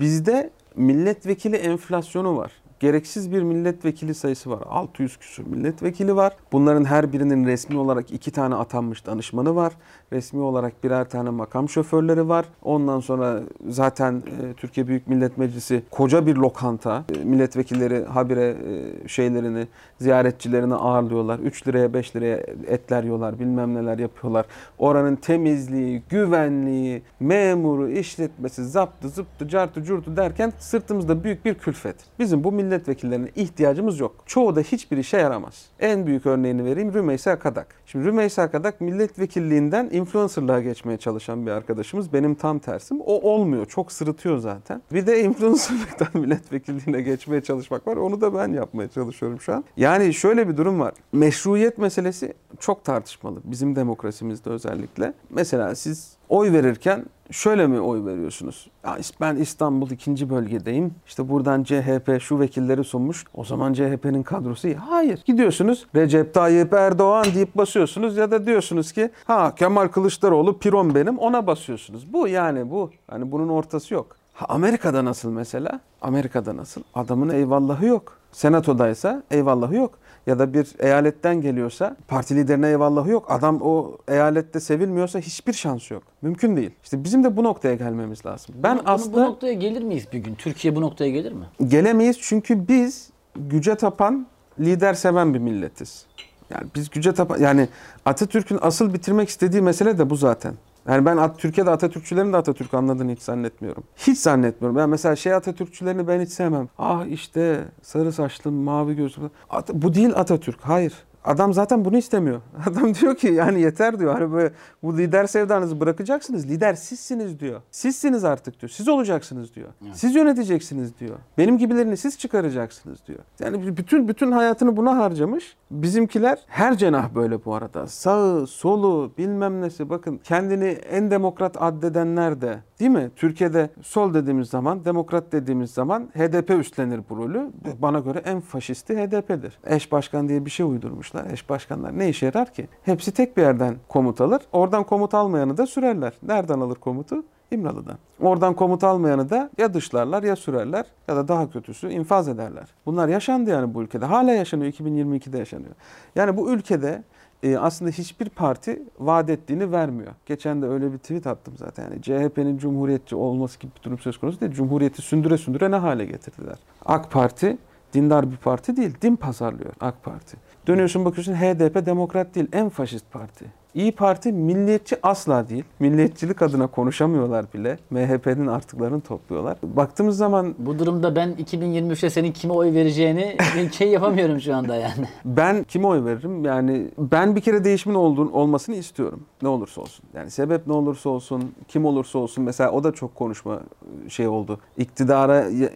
[0.00, 2.52] bizde milletvekili enflasyonu var.
[2.80, 4.62] Gereksiz bir milletvekili sayısı var.
[4.70, 6.32] 600 küsur milletvekili var.
[6.52, 9.72] Bunların her birinin resmi olarak iki tane atanmış danışmanı var.
[10.12, 12.46] Resmi olarak birer tane makam şoförleri var.
[12.62, 17.04] Ondan sonra zaten e, Türkiye Büyük Millet Meclisi koca bir lokanta.
[17.14, 19.66] E, milletvekilleri habire e, şeylerini,
[20.00, 21.38] ziyaretçilerini ağırlıyorlar.
[21.38, 24.46] 3 liraya 5 liraya etler yiyorlar, bilmem neler yapıyorlar.
[24.78, 31.96] Oranın temizliği, güvenliği, memuru, işletmesi, zaptı, zıptı, cartı, curtu derken sırtımızda büyük bir külfet.
[32.18, 34.14] Bizim bu milletvekillerine ihtiyacımız yok.
[34.26, 35.66] Çoğu da hiçbir işe yaramaz.
[35.80, 37.66] En büyük örneğini vereyim Rümeysa Kadak.
[37.86, 42.12] Şimdi Rümeysa Kadak milletvekilliğinden influencerlığa geçmeye çalışan bir arkadaşımız.
[42.12, 43.00] Benim tam tersim.
[43.00, 43.66] O olmuyor.
[43.66, 44.82] Çok sırıtıyor zaten.
[44.92, 47.96] Bir de influencerlıktan milletvekilliğine geçmeye çalışmak var.
[47.96, 49.64] Onu da ben yapmaya çalışıyorum şu an.
[49.76, 50.94] Yani şöyle bir durum var.
[51.12, 53.40] Meşruiyet meselesi çok tartışmalı.
[53.44, 55.12] Bizim demokrasimizde özellikle.
[55.30, 58.70] Mesela siz oy verirken şöyle mi oy veriyorsunuz?
[58.84, 60.94] Ya ben İstanbul ikinci bölgedeyim.
[61.06, 63.24] İşte buradan CHP şu vekilleri sunmuş.
[63.34, 64.76] O zaman CHP'nin kadrosu iyi.
[64.76, 65.22] Hayır.
[65.24, 71.18] Gidiyorsunuz Recep Tayyip Erdoğan deyip basıyorsunuz ya da diyorsunuz ki ha Kemal Kılıçdaroğlu piron benim
[71.18, 72.12] ona basıyorsunuz.
[72.12, 72.90] Bu yani bu.
[73.10, 74.16] Hani bunun ortası yok.
[74.34, 75.80] Ha, Amerika'da nasıl mesela?
[76.02, 76.82] Amerika'da nasıl?
[76.94, 78.18] Adamın eyvallahı yok.
[78.32, 79.98] Senatodaysa eyvallahı yok.
[80.26, 83.26] Ya da bir eyaletten geliyorsa parti liderine eyvallahı yok.
[83.28, 86.02] Adam o eyalette sevilmiyorsa hiçbir şansı yok.
[86.22, 86.70] Mümkün değil.
[86.84, 88.54] İşte bizim de bu noktaya gelmemiz lazım.
[88.58, 90.34] Ben Bunu- aslında Bu noktaya gelir miyiz bir gün?
[90.34, 91.44] Türkiye bu noktaya gelir mi?
[91.68, 94.26] gelemeyiz çünkü biz güce tapan,
[94.60, 96.06] lider seven bir milletiz.
[96.50, 97.68] Yani biz güce tapan yani
[98.04, 100.54] Atatürk'ün asıl bitirmek istediği mesele de bu zaten.
[100.88, 103.84] Yani ben At- Türkiye'de Atatürkçülerin de Atatürk anladığını hiç zannetmiyorum.
[103.96, 104.76] Hiç zannetmiyorum.
[104.76, 106.68] Ben mesela şey Atatürkçülerini ben hiç sevmem.
[106.78, 109.30] Ah işte sarı saçlı, mavi gözlü.
[109.50, 110.58] At- bu değil Atatürk.
[110.62, 110.92] Hayır.
[111.26, 112.40] Adam zaten bunu istemiyor.
[112.70, 114.14] Adam diyor ki yani yeter diyor.
[114.14, 116.48] Hani böyle bu lider sevdanızı bırakacaksınız.
[116.48, 117.62] Lider sizsiniz diyor.
[117.70, 118.70] Sizsiniz artık diyor.
[118.70, 119.68] Siz olacaksınız diyor.
[119.92, 121.16] Siz yöneteceksiniz diyor.
[121.38, 123.18] Benim gibilerini siz çıkaracaksınız diyor.
[123.40, 125.56] Yani bütün bütün hayatını buna harcamış.
[125.70, 127.86] Bizimkiler her cenah böyle bu arada.
[127.86, 129.90] Sağı, solu, bilmem nesi.
[129.90, 133.10] Bakın kendini en demokrat addedenler de değil mi?
[133.16, 137.50] Türkiye'de sol dediğimiz zaman, demokrat dediğimiz zaman HDP üstlenir bu rolü.
[137.78, 139.58] Bana göre en faşisti HDP'dir.
[139.66, 141.30] Eş başkan diye bir şey uydurmuşlar.
[141.30, 142.68] Eş başkanlar ne işe yarar ki?
[142.82, 144.42] Hepsi tek bir yerden komut alır.
[144.52, 146.12] Oradan komut almayanı da sürerler.
[146.22, 147.24] Nereden alır komutu?
[147.50, 147.98] İmralı'dan.
[148.20, 152.68] Oradan komut almayanı da ya dışlarlar ya sürerler ya da daha kötüsü infaz ederler.
[152.86, 154.04] Bunlar yaşandı yani bu ülkede.
[154.04, 154.72] Hala yaşanıyor.
[154.72, 155.74] 2022'de yaşanıyor.
[156.16, 157.02] Yani bu ülkede
[157.42, 160.12] e, aslında hiçbir parti vaat ettiğini vermiyor.
[160.26, 161.82] Geçen de öyle bir tweet attım zaten.
[161.84, 164.52] Yani CHP'nin cumhuriyetçi olması gibi bir durum söz konusu değil.
[164.52, 166.56] Cumhuriyeti sündüre sündüre ne hale getirdiler?
[166.84, 167.58] AK Parti
[167.94, 168.94] dindar bir parti değil.
[169.02, 170.36] Din pazarlıyor AK Parti.
[170.66, 172.48] Dönüyorsun bakıyorsun HDP demokrat değil.
[172.52, 173.44] En faşist parti.
[173.76, 175.64] İyi Parti milliyetçi asla değil.
[175.80, 177.78] Milliyetçilik adına konuşamıyorlar bile.
[177.90, 179.56] MHP'nin artıklarını topluyorlar.
[179.62, 183.36] Baktığımız zaman Bu durumda ben 2023'te senin kime oy vereceğini
[183.72, 185.06] şey yapamıyorum şu anda yani.
[185.24, 186.44] ben kime oy veririm?
[186.44, 189.20] Yani ben bir kere değişimin olduğun, olmasını istiyorum.
[189.42, 190.04] Ne olursa olsun.
[190.14, 192.44] Yani sebep ne olursa olsun, kim olursa olsun.
[192.44, 193.60] Mesela o da çok konuşma
[194.08, 194.60] şey oldu.
[194.78, 195.70] İktidara ya-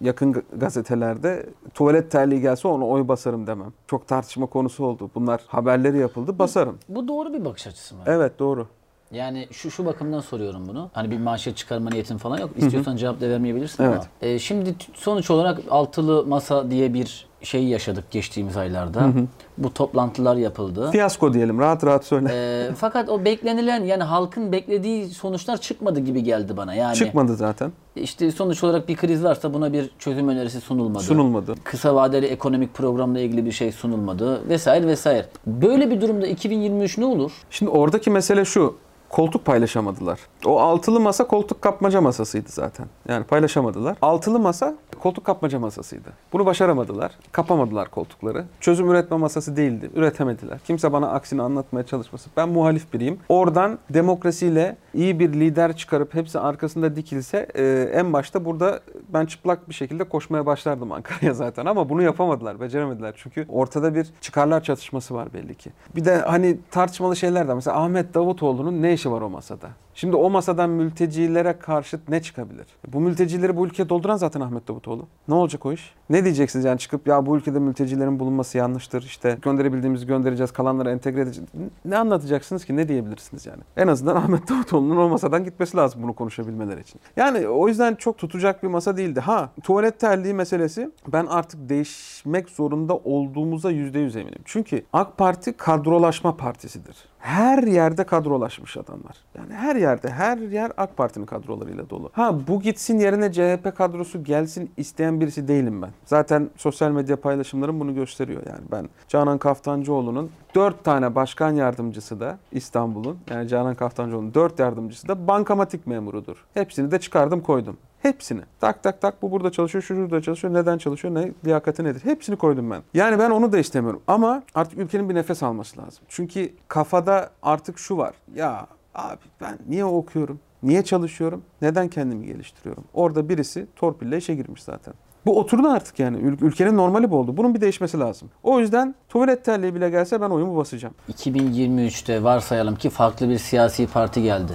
[0.00, 3.72] yakın ga- gazetelerde tuvalet terliği gelse ona oy basarım demem.
[3.86, 5.10] Çok tartışma konusu oldu.
[5.14, 6.38] Bunlar haberleri yapıldı.
[6.38, 6.78] Basarım.
[6.88, 8.02] Bu doğru bir bakış açısı mı?
[8.06, 8.66] Evet doğru.
[9.12, 10.90] Yani şu şu bakımdan soruyorum bunu.
[10.92, 12.50] Hani bir manşet çıkarma niyetin falan yok.
[12.56, 13.94] İstiyorsan cevap da vermeyebilirsin Evet.
[13.94, 14.06] ama.
[14.22, 19.12] Ee, şimdi sonuç olarak altılı masa diye bir şey yaşadık geçtiğimiz aylarda.
[19.58, 20.90] Bu toplantılar yapıldı.
[20.90, 21.58] Fiyasko diyelim.
[21.58, 22.28] Rahat rahat söyle.
[22.32, 26.74] Ee, fakat o beklenilen yani halkın beklediği sonuçlar çıkmadı gibi geldi bana.
[26.74, 27.72] Yani Çıkmadı zaten.
[27.96, 31.02] işte sonuç olarak bir kriz varsa buna bir çözüm önerisi sunulmadı.
[31.02, 31.54] Sunulmadı.
[31.64, 35.26] Kısa vadeli ekonomik programla ilgili bir şey sunulmadı vesaire vesaire.
[35.46, 37.32] Böyle bir durumda 2023 ne olur?
[37.50, 38.76] Şimdi oradaki mesele şu.
[39.14, 40.20] Koltuk paylaşamadılar.
[40.46, 42.86] O altılı masa koltuk kapmaca masasıydı zaten.
[43.08, 43.96] Yani paylaşamadılar.
[44.02, 46.08] Altılı masa koltuk kapmaca masasıydı.
[46.32, 47.12] Bunu başaramadılar.
[47.32, 48.44] Kapamadılar koltukları.
[48.60, 49.90] Çözüm üretme masası değildi.
[49.94, 50.58] Üretemediler.
[50.66, 52.32] Kimse bana aksini anlatmaya çalışmasın.
[52.36, 53.18] Ben muhalif biriyim.
[53.28, 59.68] Oradan demokrasiyle iyi bir lider çıkarıp hepsi arkasında dikilse e, en başta burada ben çıplak
[59.68, 63.14] bir şekilde koşmaya başlardım Ankara'ya zaten ama bunu yapamadılar, beceremediler.
[63.16, 65.70] Çünkü ortada bir çıkarlar çatışması var belli ki.
[65.96, 69.68] Bir de hani tartışmalı şeyler de mesela Ahmet Davutoğlu'nun ne işi var o masada?
[69.94, 72.66] Şimdi o masadan mültecilere karşıt ne çıkabilir?
[72.88, 75.06] Bu mültecileri bu ülkeye dolduran zaten Ahmet Davutoğlu.
[75.28, 75.94] Ne olacak o iş?
[76.10, 81.20] Ne diyeceksiniz yani çıkıp ya bu ülkede mültecilerin bulunması yanlıştır işte gönderebildiğimizi göndereceğiz kalanları entegre
[81.20, 81.50] edeceğiz.
[81.84, 83.62] Ne anlatacaksınız ki ne diyebilirsiniz yani?
[83.76, 87.00] En azından Ahmet Davutoğlu'nun o masadan gitmesi lazım bunu konuşabilmeleri için.
[87.16, 89.20] Yani o yüzden çok tutacak bir masa değildi.
[89.20, 94.42] Ha tuvalet terliği meselesi ben artık değişmek zorunda olduğumuza yüzde yüz eminim.
[94.44, 96.96] Çünkü AK Parti kadrolaşma partisidir.
[97.24, 99.16] Her yerde kadrolaşmış adamlar.
[99.38, 102.10] Yani her yerde, her yer AK Parti'nin kadrolarıyla dolu.
[102.12, 105.90] Ha bu gitsin yerine CHP kadrosu gelsin isteyen birisi değilim ben.
[106.04, 108.62] Zaten sosyal medya paylaşımlarım bunu gösteriyor yani.
[108.72, 115.28] Ben Canan Kaftancıoğlu'nun dört tane başkan yardımcısı da İstanbul'un yani Canan Kaftancıoğlu'nun dört yardımcısı da
[115.28, 116.44] bankamatik memurudur.
[116.54, 117.76] Hepsini de çıkardım koydum.
[118.04, 118.40] Hepsini.
[118.60, 120.54] Tak tak tak bu burada çalışıyor, şu şurada çalışıyor.
[120.54, 122.04] Neden çalışıyor, ne liyakati nedir?
[122.04, 122.82] Hepsini koydum ben.
[122.94, 124.02] Yani ben onu da istemiyorum.
[124.06, 126.04] Ama artık ülkenin bir nefes alması lazım.
[126.08, 128.14] Çünkü kafada artık şu var.
[128.34, 130.40] Ya abi ben niye okuyorum?
[130.62, 131.42] Niye çalışıyorum?
[131.62, 132.84] Neden kendimi geliştiriyorum?
[132.94, 134.94] Orada birisi torpille işe girmiş zaten.
[135.26, 136.16] Bu oturdu artık yani.
[136.16, 137.36] Ül- ülkenin normali bu oldu.
[137.36, 138.30] Bunun bir değişmesi lazım.
[138.42, 140.94] O yüzden tuvalet terliği bile gelse ben oyumu basacağım.
[141.12, 144.52] 2023'te varsayalım ki farklı bir siyasi parti geldi.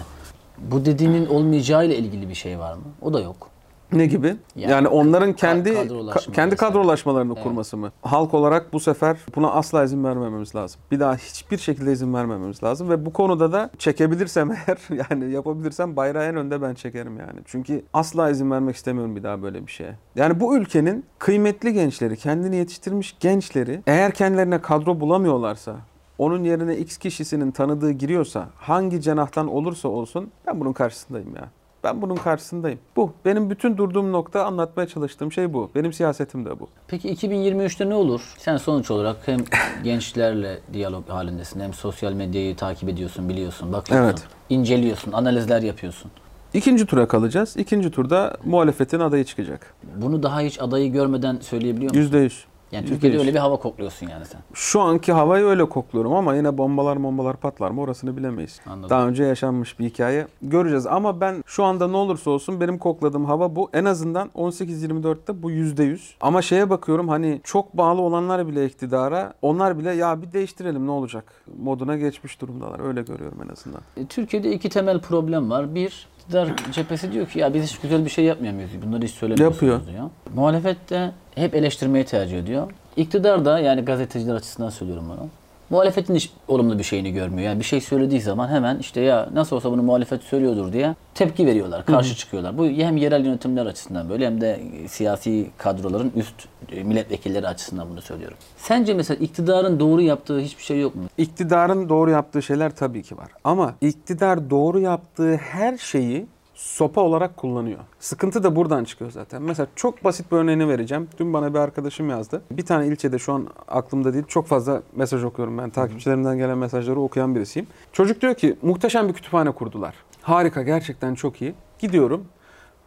[0.71, 2.81] Bu dediğinin olmayacağı ile ilgili bir şey var mı?
[3.01, 3.49] O da yok.
[3.93, 4.35] Ne gibi?
[4.55, 6.69] Yani, Yani onların kendi kadrolaşma ka- kendi mesela.
[6.71, 7.43] kadrolaşmalarını Evet.
[7.43, 7.91] kurması mı?
[8.01, 10.81] Halk olarak bu sefer buna asla izin vermememiz lazım.
[10.91, 14.77] Bir daha hiçbir şekilde izin vermememiz lazım ve bu konuda da çekebilirsem eğer
[15.09, 17.39] yani yapabilirsem bayrağı en önde ben çekerim yani.
[17.45, 19.95] Çünkü asla izin vermek istemiyorum bir daha böyle bir şeye.
[20.15, 25.75] Yani bu ülkenin kıymetli gençleri, kendini yetiştirmiş gençleri eğer kendilerine kadro bulamıyorlarsa
[26.19, 31.49] onun yerine X kişisinin tanıdığı giriyorsa hangi cenahtan olursa olsun ben bunun karşısındayım ya.
[31.83, 32.79] Ben bunun karşısındayım.
[32.95, 33.11] Bu.
[33.25, 35.69] Benim bütün durduğum nokta anlatmaya çalıştığım şey bu.
[35.75, 36.67] Benim siyasetim de bu.
[36.87, 38.21] Peki 2023'te ne olur?
[38.37, 39.39] Sen sonuç olarak hem
[39.83, 44.23] gençlerle diyalog halindesin hem sosyal medyayı takip ediyorsun, biliyorsun, bakıyorsun, Evet.
[44.49, 46.11] inceliyorsun, analizler yapıyorsun.
[46.53, 47.57] İkinci tura kalacağız.
[47.57, 49.73] İkinci turda muhalefetin adayı çıkacak.
[49.95, 52.01] Bunu daha hiç adayı görmeden söyleyebiliyor musun?
[52.01, 52.45] Yüzde yüz.
[52.71, 54.41] Yani Türkiye'de öyle bir hava kokluyorsun yani sen.
[54.53, 58.59] Şu anki havayı öyle kokluyorum ama yine bombalar bombalar patlar mı orasını bilemeyiz.
[58.65, 58.89] Anladım.
[58.89, 60.27] Daha önce yaşanmış bir hikaye.
[60.41, 63.69] Göreceğiz ama ben şu anda ne olursa olsun benim kokladığım hava bu.
[63.73, 65.99] En azından 18-24'te bu %100.
[66.21, 70.91] Ama şeye bakıyorum hani çok bağlı olanlar bile iktidara onlar bile ya bir değiştirelim ne
[70.91, 72.79] olacak moduna geçmiş durumdalar.
[72.79, 73.81] Öyle görüyorum en azından.
[73.97, 75.75] E, Türkiye'de iki temel problem var.
[75.75, 78.69] Bir, iktidar cephesi diyor ki ya biz hiç güzel bir şey yapmıyor muyuz?
[78.85, 79.87] Bunları hiç söylemiyorsunuz Yapıyor.
[79.93, 80.09] diyor.
[80.35, 82.71] Muhalefet de hep eleştirmeyi tercih ediyor.
[82.97, 85.27] İktidar da yani gazeteciler açısından söylüyorum bunu.
[85.69, 87.49] Muhalefetin hiç olumlu bir şeyini görmüyor.
[87.49, 91.45] Yani bir şey söylediği zaman hemen işte ya nasıl olsa bunu muhalefet söylüyordur diye tepki
[91.45, 92.57] veriyorlar, karşı çıkıyorlar.
[92.57, 96.35] Bu hem yerel yönetimler açısından böyle hem de siyasi kadroların üst
[96.71, 98.37] e, milletvekilleri açısından bunu söylüyorum.
[98.57, 101.01] Sence mesela iktidarın doğru yaptığı hiçbir şey yok mu?
[101.17, 103.27] İktidarın doğru yaptığı şeyler tabii ki var.
[103.43, 106.27] Ama iktidar doğru yaptığı her şeyi
[106.59, 107.79] sopa olarak kullanıyor.
[107.99, 109.41] Sıkıntı da buradan çıkıyor zaten.
[109.41, 111.07] Mesela çok basit bir örneğini vereceğim.
[111.19, 112.41] Dün bana bir arkadaşım yazdı.
[112.51, 114.25] Bir tane ilçede şu an aklımda değil.
[114.27, 115.69] Çok fazla mesaj okuyorum ben.
[115.69, 117.67] Takipçilerimden gelen mesajları okuyan birisiyim.
[117.93, 119.95] Çocuk diyor ki muhteşem bir kütüphane kurdular.
[120.21, 121.53] Harika gerçekten çok iyi.
[121.79, 122.25] Gidiyorum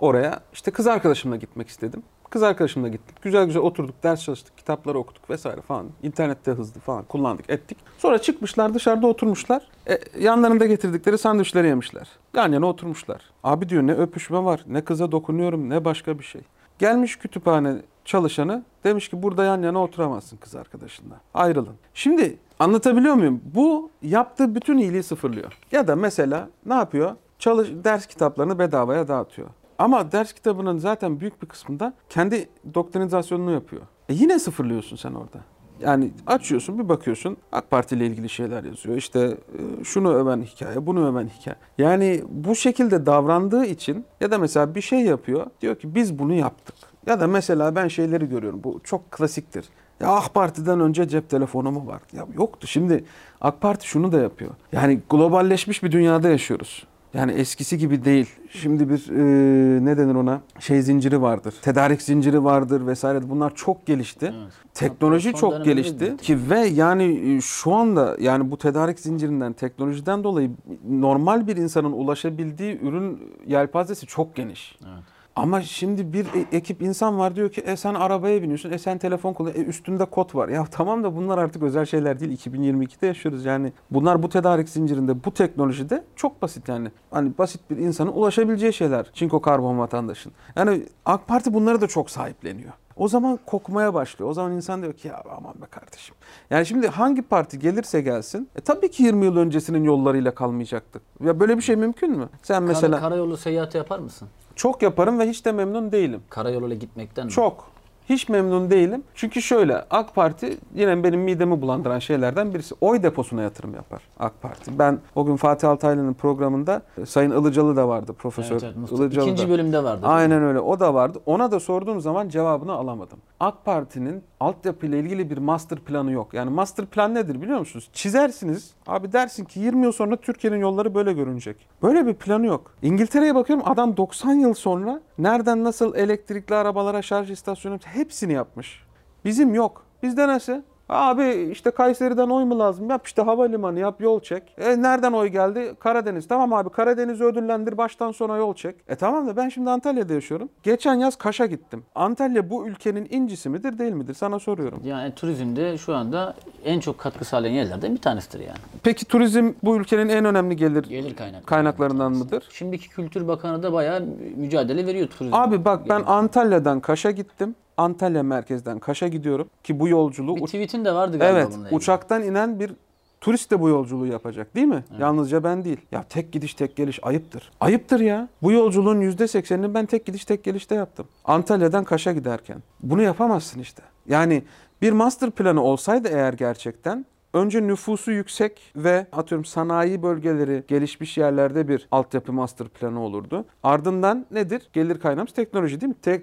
[0.01, 0.41] oraya.
[0.53, 2.03] İşte kız arkadaşımla gitmek istedim.
[2.33, 3.23] Kız arkadaşımla gittik.
[3.23, 5.87] Güzel güzel oturduk, ders çalıştık, kitapları okuduk vesaire falan.
[6.03, 7.79] İnternette hızlı falan kullandık, ettik.
[7.99, 9.68] Sonra çıkmışlar dışarıda oturmuşlar.
[9.88, 12.09] E, yanlarında getirdikleri sandviçleri yemişler.
[12.35, 13.23] Yan yana oturmuşlar.
[13.45, 16.40] Abi diyor ne öpüşme var, ne kıza dokunuyorum, ne başka bir şey.
[16.79, 21.21] Gelmiş kütüphane çalışanı demiş ki burada yan yana oturamazsın kız arkadaşınla.
[21.35, 21.75] Ayrılın.
[21.95, 23.40] Şimdi anlatabiliyor muyum?
[23.55, 25.59] Bu yaptığı bütün iyiliği sıfırlıyor.
[25.73, 27.16] Ya da mesela ne yapıyor?
[27.38, 29.49] Çalış, ders kitaplarını bedavaya dağıtıyor.
[29.83, 33.83] Ama ders kitabının zaten büyük bir kısmında kendi doktrinizasyonunu yapıyor.
[34.09, 35.38] E yine sıfırlıyorsun sen orada.
[35.81, 38.97] Yani açıyorsun bir bakıyorsun AK Parti ile ilgili şeyler yazıyor.
[38.97, 41.57] İşte e, şunu öven hikaye, bunu öven hikaye.
[41.79, 45.47] Yani bu şekilde davrandığı için ya da mesela bir şey yapıyor.
[45.61, 46.75] Diyor ki biz bunu yaptık.
[47.07, 48.64] Ya da mesela ben şeyleri görüyorum.
[48.64, 49.64] Bu çok klasiktir.
[50.01, 52.01] Ya AK Parti'den önce cep telefonu mu var?
[52.12, 52.66] Ya yoktu.
[52.66, 53.05] Şimdi
[53.40, 54.51] AK Parti şunu da yapıyor.
[54.73, 56.87] Yani globalleşmiş bir dünyada yaşıyoruz.
[57.14, 58.31] Yani eskisi gibi değil.
[58.51, 60.40] Şimdi bir e, ne denir ona?
[60.61, 61.55] Şey zinciri vardır.
[61.62, 63.31] Tedarik zinciri vardır vesaire.
[63.31, 64.35] Bunlar çok gelişti.
[64.42, 64.53] Evet.
[64.75, 70.25] Teknoloji Son çok gelişti ki ve yani e, şu anda yani bu tedarik zincirinden, teknolojiden
[70.25, 70.51] dolayı
[70.88, 74.79] normal bir insanın ulaşabildiği ürün yelpazesi çok geniş.
[74.85, 75.12] Evet.
[75.37, 78.99] Ama şimdi bir e- ekip insan var diyor ki e sen arabaya biniyorsun, e sen
[78.99, 80.49] telefon kullanıyorsun, e üstünde kod var.
[80.49, 82.38] Ya tamam da bunlar artık özel şeyler değil.
[82.38, 83.73] 2022'de yaşıyoruz yani.
[83.90, 86.88] Bunlar bu tedarik zincirinde, bu teknolojide çok basit yani.
[87.11, 89.07] Hani basit bir insanın ulaşabileceği şeyler.
[89.12, 90.33] Çinko karbon vatandaşın.
[90.57, 92.73] Yani AK Parti bunları da çok sahipleniyor.
[92.97, 94.31] O zaman kokmaya başlıyor.
[94.31, 96.14] O zaman insan diyor ki ya aman be kardeşim.
[96.51, 101.03] Yani şimdi hangi parti gelirse gelsin e tabii ki 20 yıl öncesinin yollarıyla kalmayacaktık.
[101.25, 102.29] Ya böyle bir şey mümkün mü?
[102.42, 104.29] Sen Mesela mesela karayolu seyahati yapar mısın?
[104.62, 106.20] Çok yaparım ve hiç de memnun değilim.
[106.31, 107.31] Karayoluyla gitmekten mi?
[107.33, 107.64] Çok.
[108.09, 109.03] Hiç memnun değilim.
[109.14, 112.75] Çünkü şöyle AK Parti yine benim midemi bulandıran şeylerden birisi.
[112.81, 114.79] Oy deposuna yatırım yapar AK Parti.
[114.79, 118.92] Ben o gün Fatih Altaylı'nın programında e, Sayın Ilıcalı da vardı Profesör Evet, evet.
[118.92, 119.51] Ilıcalı İkinci da.
[119.51, 120.07] bölümde vardı.
[120.07, 120.61] Aynen öyle.
[120.61, 121.18] O da vardı.
[121.27, 123.18] Ona da sorduğum zaman cevabını alamadım.
[123.43, 126.35] AK Parti'nin altyapı ile ilgili bir master planı yok.
[126.35, 127.91] Yani master plan nedir biliyor musunuz?
[127.93, 128.75] Çizersiniz.
[128.87, 131.69] Abi dersin ki 20 yıl sonra Türkiye'nin yolları böyle görünecek.
[131.83, 132.75] Böyle bir planı yok.
[132.83, 138.85] İngiltere'ye bakıyorum adam 90 yıl sonra nereden nasıl elektrikli arabalara şarj istasyonu hepsini yapmış.
[139.25, 139.87] Bizim yok.
[140.03, 140.63] Bizde nasıl?
[140.88, 142.90] Abi işte Kayseri'den oy mu lazım?
[142.90, 144.42] Yap işte havalimanı yap yol çek.
[144.59, 145.75] E nereden oy geldi?
[145.81, 146.29] Karadeniz.
[146.29, 148.77] Tamam abi Karadeniz'i ödüllendir baştan sona yol çek.
[148.88, 150.49] E tamam da ben şimdi Antalya'da yaşıyorum.
[150.62, 151.83] Geçen yaz Kaş'a gittim.
[151.95, 154.14] Antalya bu ülkenin incisi midir değil midir?
[154.14, 154.81] Sana soruyorum.
[154.85, 158.59] Yani turizmde şu anda en çok katkı sağlayan yerlerden bir tanesidir yani.
[158.83, 161.47] Peki turizm bu ülkenin en önemli gelir Gelir kaynakları.
[161.47, 162.49] kaynaklarından mıdır?
[162.53, 164.01] Şimdiki Kültür Bakanı da bayağı
[164.37, 165.35] mücadele veriyor turizm.
[165.35, 167.55] Abi bak ben Antalya'dan Kaş'a gittim.
[167.83, 171.77] Antalya merkezden Kaş'a gidiyorum ki bu yolculuğu bir tweetin de vardı galiba Evet, bununla ilgili.
[171.77, 172.73] uçaktan inen bir
[173.21, 174.85] turist de bu yolculuğu yapacak değil mi?
[174.99, 175.81] Yalnızca ben değil.
[175.92, 177.51] Ya tek gidiş tek geliş ayıptır.
[177.61, 178.29] Ayıptır ya.
[178.42, 181.07] Bu yolculuğun %80'ini ben tek gidiş tek gelişte yaptım.
[181.25, 182.57] Antalya'dan Kaş'a giderken.
[182.83, 183.83] Bunu yapamazsın işte.
[184.09, 184.42] Yani
[184.83, 191.68] bir master planı olsaydı eğer gerçekten Önce nüfusu yüksek ve atıyorum sanayi bölgeleri gelişmiş yerlerde
[191.68, 193.45] bir altyapı master planı olurdu.
[193.62, 194.62] Ardından nedir?
[194.73, 195.97] Gelir kaynağımız teknoloji değil mi?
[196.03, 196.23] Tek,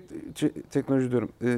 [0.72, 1.30] teknoloji diyorum.
[1.44, 1.58] Ee,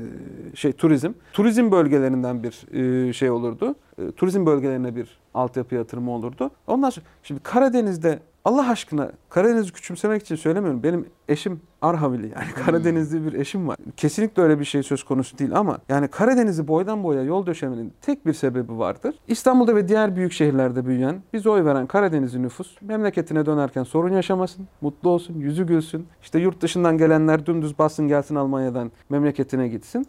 [0.55, 1.11] şey turizm.
[1.33, 2.73] Turizm bölgelerinden bir
[3.09, 3.75] e, şey olurdu.
[3.97, 6.51] E, turizm bölgelerine bir altyapı yatırımı olurdu.
[6.67, 10.83] Ondan sonra şimdi Karadeniz'de Allah aşkına Karadeniz'i küçümsemek için söylemiyorum.
[10.83, 13.77] Benim eşim Arhavili yani Karadenizli bir eşim var.
[13.97, 18.25] Kesinlikle öyle bir şey söz konusu değil ama yani Karadeniz'i boydan boya yol döşemenin tek
[18.25, 19.15] bir sebebi vardır.
[19.27, 24.67] İstanbul'da ve diğer büyük şehirlerde büyüyen, biz oy veren Karadenizli nüfus memleketine dönerken sorun yaşamasın,
[24.81, 26.07] mutlu olsun, yüzü gülsün.
[26.21, 30.05] İşte yurt dışından gelenler dümdüz bassın gelsin Almanya'dan memleketine gitsin.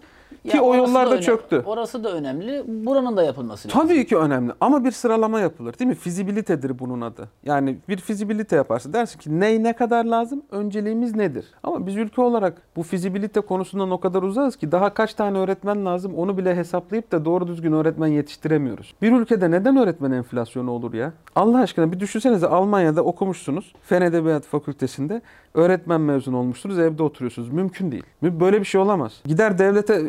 [0.51, 1.63] Ki Ya o orası yollar da öne- çöktü.
[1.67, 2.63] Orası da önemli.
[2.67, 3.81] Buranın da yapılması lazım.
[3.81, 5.95] Tabii ki önemli ama bir sıralama yapılır değil mi?
[5.95, 7.29] Fizibilitedir bunun adı.
[7.45, 8.93] Yani bir fizibilite yaparsın.
[8.93, 10.43] Dersin ki ney ne kadar lazım?
[10.51, 11.45] Önceliğimiz nedir?
[11.63, 15.85] Ama biz ülke olarak bu fizibilite konusundan o kadar uzağız ki daha kaç tane öğretmen
[15.87, 18.95] lazım onu bile hesaplayıp da doğru düzgün öğretmen yetiştiremiyoruz.
[19.03, 21.13] Bir ülkede neden öğretmen enflasyonu olur ya?
[21.37, 23.73] Allah aşkına bir düşünsenize Almanya'da okumuşsunuz.
[23.83, 25.23] Fen Edebiyat Fakültesi'nde
[25.55, 27.49] öğretmen mezun olmuşsunuz evde oturuyorsunuz.
[27.53, 28.03] Mümkün değil.
[28.23, 29.13] Böyle bir şey olamaz.
[29.25, 30.03] Gider devlete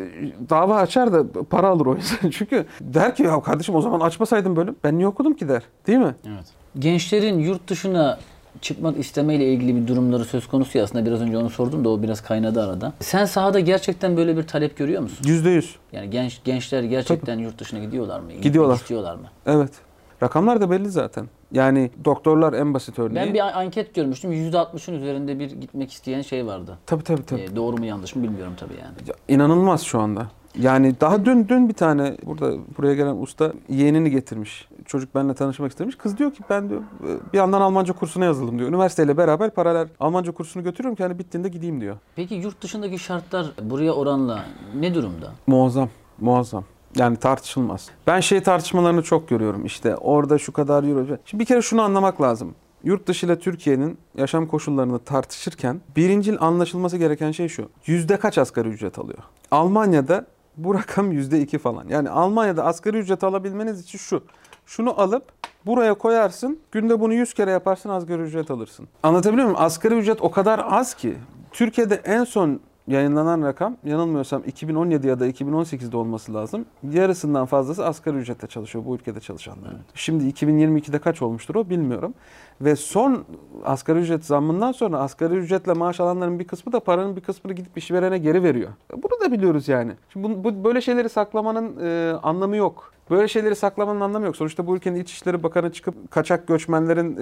[0.49, 2.29] dava açar da para alır o insan.
[2.31, 5.63] Çünkü der ki ya kardeşim o zaman açmasaydım bölüm ben niye okudum ki der.
[5.87, 6.15] Değil mi?
[6.27, 6.45] Evet.
[6.79, 8.19] Gençlerin yurt dışına
[8.61, 12.01] çıkmak istemeyle ilgili bir durumları söz konusu ya aslında biraz önce onu sordum da o
[12.01, 12.93] biraz kaynadı arada.
[12.99, 15.25] Sen sahada gerçekten böyle bir talep görüyor musun?
[15.25, 15.75] Yüzde yüz.
[15.91, 18.33] Yani genç gençler gerçekten yurt dışına gidiyorlar mı?
[18.33, 18.75] Gidiyorlar.
[18.75, 19.27] istiyorlar mı?
[19.45, 19.71] Evet.
[20.23, 21.27] Rakamlar da belli zaten.
[21.53, 23.25] Yani doktorlar en basit örneği.
[23.27, 24.31] Ben bir an- anket görmüştüm.
[24.31, 26.77] %60'ın üzerinde bir gitmek isteyen şey vardı.
[26.85, 27.41] Tabii tabii tabii.
[27.41, 28.93] Ee, doğru mu yanlış mı bilmiyorum tabii yani.
[29.07, 30.27] Ya, İnanılmaz şu anda.
[30.59, 34.67] Yani daha dün dün bir tane burada buraya gelen usta yeğenini getirmiş.
[34.85, 35.95] Çocuk benimle tanışmak istemiş.
[35.95, 36.81] Kız diyor ki ben diyor
[37.33, 38.69] bir yandan Almanca kursuna yazıldım diyor.
[38.69, 41.97] Üniversiteyle beraber paralel Almanca kursunu götürüyorum ki hani bittiğinde gideyim diyor.
[42.15, 44.43] Peki yurt dışındaki şartlar buraya oranla
[44.79, 45.31] ne durumda?
[45.47, 45.89] Muazzam,
[46.21, 46.63] muazzam.
[46.95, 47.89] Yani tartışılmaz.
[48.07, 49.65] Ben şey tartışmalarını çok görüyorum.
[49.65, 51.17] İşte orada şu kadar euro.
[51.25, 52.55] Şimdi bir kere şunu anlamak lazım.
[52.83, 57.69] Yurt dışı ile Türkiye'nin yaşam koşullarını tartışırken birincil anlaşılması gereken şey şu.
[57.85, 59.19] Yüzde kaç asgari ücret alıyor?
[59.51, 60.25] Almanya'da
[60.57, 61.87] bu rakam yüzde iki falan.
[61.89, 64.23] Yani Almanya'da asgari ücret alabilmeniz için şu.
[64.65, 65.23] Şunu alıp
[65.65, 66.59] buraya koyarsın.
[66.71, 68.87] Günde bunu 100 kere yaparsın asgari ücret alırsın.
[69.03, 69.61] Anlatabiliyor muyum?
[69.61, 71.17] Asgari ücret o kadar az ki.
[71.51, 76.65] Türkiye'de en son yayınlanan rakam yanılmıyorsam 2017 ya da 2018'de olması lazım.
[76.91, 79.79] Yarısından fazlası asgari ücretle çalışıyor bu ülkede çalışanların.
[79.95, 82.13] Şimdi 2022'de kaç olmuştur o bilmiyorum.
[82.61, 83.23] Ve son
[83.65, 87.77] asgari ücret zammından sonra asgari ücretle maaş alanların bir kısmı da paranın bir kısmını gidip
[87.77, 88.69] işverene geri veriyor.
[88.93, 89.91] Bunu da biliyoruz yani.
[90.09, 92.93] Şimdi bu, bu- böyle şeyleri saklamanın e, anlamı yok.
[93.09, 94.35] Böyle şeyleri saklamanın anlamı yok.
[94.35, 97.17] Sonuçta bu ülkenin İçişleri Bakanı çıkıp kaçak göçmenlerin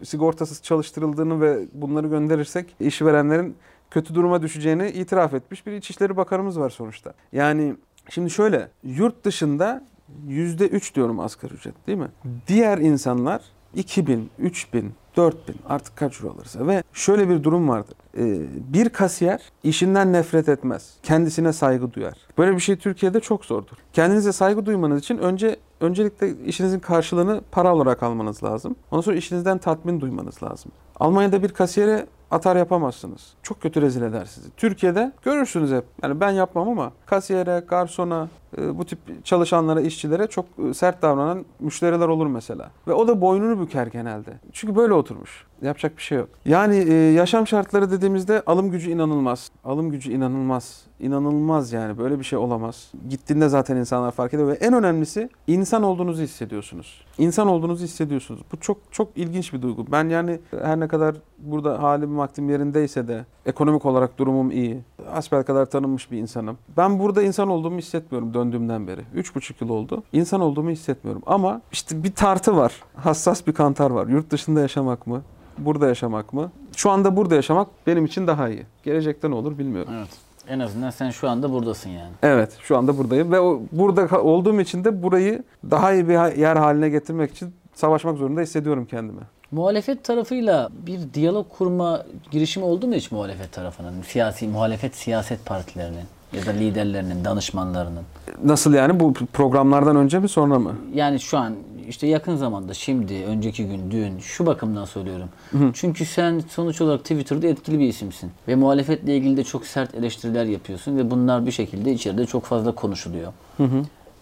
[0.00, 3.56] e, sigortasız çalıştırıldığını ve bunları gönderirsek işverenlerin
[3.90, 7.14] kötü duruma düşeceğini itiraf etmiş bir İçişleri Bakanımız var sonuçta.
[7.32, 7.76] Yani
[8.10, 9.84] şimdi şöyle yurt dışında
[10.28, 12.08] %3 diyorum asgari ücret değil mi?
[12.48, 13.42] Diğer insanlar
[13.74, 17.92] 2000, 3000, 4000 artık kaç euro alırsa ve şöyle bir durum vardı.
[18.18, 18.38] Ee,
[18.72, 20.94] bir kasiyer işinden nefret etmez.
[21.02, 22.14] Kendisine saygı duyar.
[22.38, 23.76] Böyle bir şey Türkiye'de çok zordur.
[23.92, 28.76] Kendinize saygı duymanız için önce öncelikle işinizin karşılığını para olarak almanız lazım.
[28.90, 30.72] Ondan sonra işinizden tatmin duymanız lazım.
[31.00, 33.34] Almanya'da bir kasiyere atar yapamazsınız.
[33.42, 34.50] Çok kötü rezil eder sizi.
[34.56, 35.84] Türkiye'de görürsünüz hep.
[36.02, 42.08] Yani ben yapmam ama kasiyere, garsona, bu tip çalışanlara, işçilere çok e, sert davranan müşteriler
[42.08, 42.70] olur mesela.
[42.88, 44.30] Ve o da boynunu büker genelde.
[44.52, 45.46] Çünkü böyle oturmuş.
[45.62, 46.28] Yapacak bir şey yok.
[46.44, 49.50] Yani e, yaşam şartları dediğimizde alım gücü inanılmaz.
[49.64, 50.82] Alım gücü inanılmaz.
[51.00, 52.92] İnanılmaz yani böyle bir şey olamaz.
[53.08, 57.04] Gittiğinde zaten insanlar fark ediyor ve en önemlisi insan olduğunuzu hissediyorsunuz.
[57.18, 58.40] İnsan olduğunuzu hissediyorsunuz.
[58.52, 59.86] Bu çok çok ilginç bir duygu.
[59.92, 64.80] Ben yani her ne kadar burada halim vaktim yerindeyse de ekonomik olarak durumum iyi.
[65.12, 66.58] Asbel kadar tanınmış bir insanım.
[66.76, 69.00] Ben burada insan olduğumu hissetmiyorum döndüğümden beri.
[69.14, 70.02] Üç buçuk yıl oldu.
[70.12, 71.22] İnsan olduğumu hissetmiyorum.
[71.26, 72.72] Ama işte bir tartı var.
[72.96, 74.06] Hassas bir kantar var.
[74.06, 75.22] Yurt dışında yaşamak mı?
[75.58, 76.50] Burada yaşamak mı?
[76.76, 78.62] Şu anda burada yaşamak benim için daha iyi.
[78.82, 79.92] Gelecekte ne olur bilmiyorum.
[79.96, 80.08] Evet.
[80.48, 82.12] En azından sen şu anda buradasın yani.
[82.22, 86.56] Evet, şu anda buradayım ve o, burada olduğum için de burayı daha iyi bir yer
[86.56, 89.20] haline getirmek için savaşmak zorunda hissediyorum kendimi.
[89.50, 94.02] Muhalefet tarafıyla bir diyalog kurma girişimi oldu mu hiç muhalefet tarafının?
[94.02, 98.02] Siyasi, muhalefet siyaset partilerinin ya da liderlerinin, danışmanlarının?
[98.44, 100.76] Nasıl yani bu programlardan önce mi sonra mı?
[100.94, 101.54] Yani şu an
[101.88, 105.28] işte yakın zamanda, şimdi, önceki gün, dün şu bakımdan söylüyorum.
[105.74, 108.30] Çünkü sen sonuç olarak Twitter'da etkili bir isimsin.
[108.48, 112.74] Ve muhalefetle ilgili de çok sert eleştiriler yapıyorsun ve bunlar bir şekilde içeride çok fazla
[112.74, 113.32] konuşuluyor.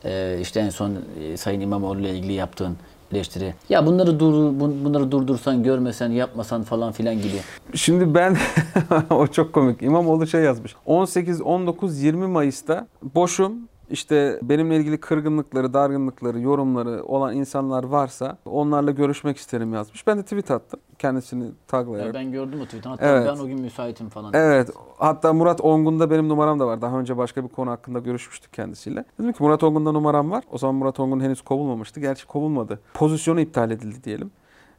[0.04, 2.76] Ee, işte en son e, Sayın İmamoğlu ile ilgili yaptığın
[3.12, 3.54] eleştiri.
[3.68, 7.36] Ya bunları dur, bun- bunları durdursan, görmesen, yapmasan falan filan gibi.
[7.74, 8.36] Şimdi ben
[9.10, 9.82] o çok komik.
[9.82, 10.74] İmamoğlu şey yazmış.
[10.86, 13.52] 18, 19, 20 Mayıs'ta boşum.
[13.98, 20.06] İşte benimle ilgili kırgınlıkları, dargınlıkları, yorumları olan insanlar varsa onlarla görüşmek isterim yazmış.
[20.06, 22.14] Ben de tweet attım kendisini taglayarak.
[22.14, 22.88] Ya ben gördüm o tweet'i.
[22.88, 23.28] Hatta Evet.
[23.32, 24.32] ben o gün müsaitim falan.
[24.34, 24.70] Evet.
[24.98, 26.82] Hatta Murat Ongun'da benim numaram da var.
[26.82, 29.04] Daha önce başka bir konu hakkında görüşmüştük kendisiyle.
[29.20, 30.44] Dedim ki Murat Ongun'da numaram var.
[30.52, 32.00] O zaman Murat Ongun henüz kovulmamıştı.
[32.00, 32.80] Gerçi kovulmadı.
[32.94, 34.30] Pozisyonu iptal edildi diyelim.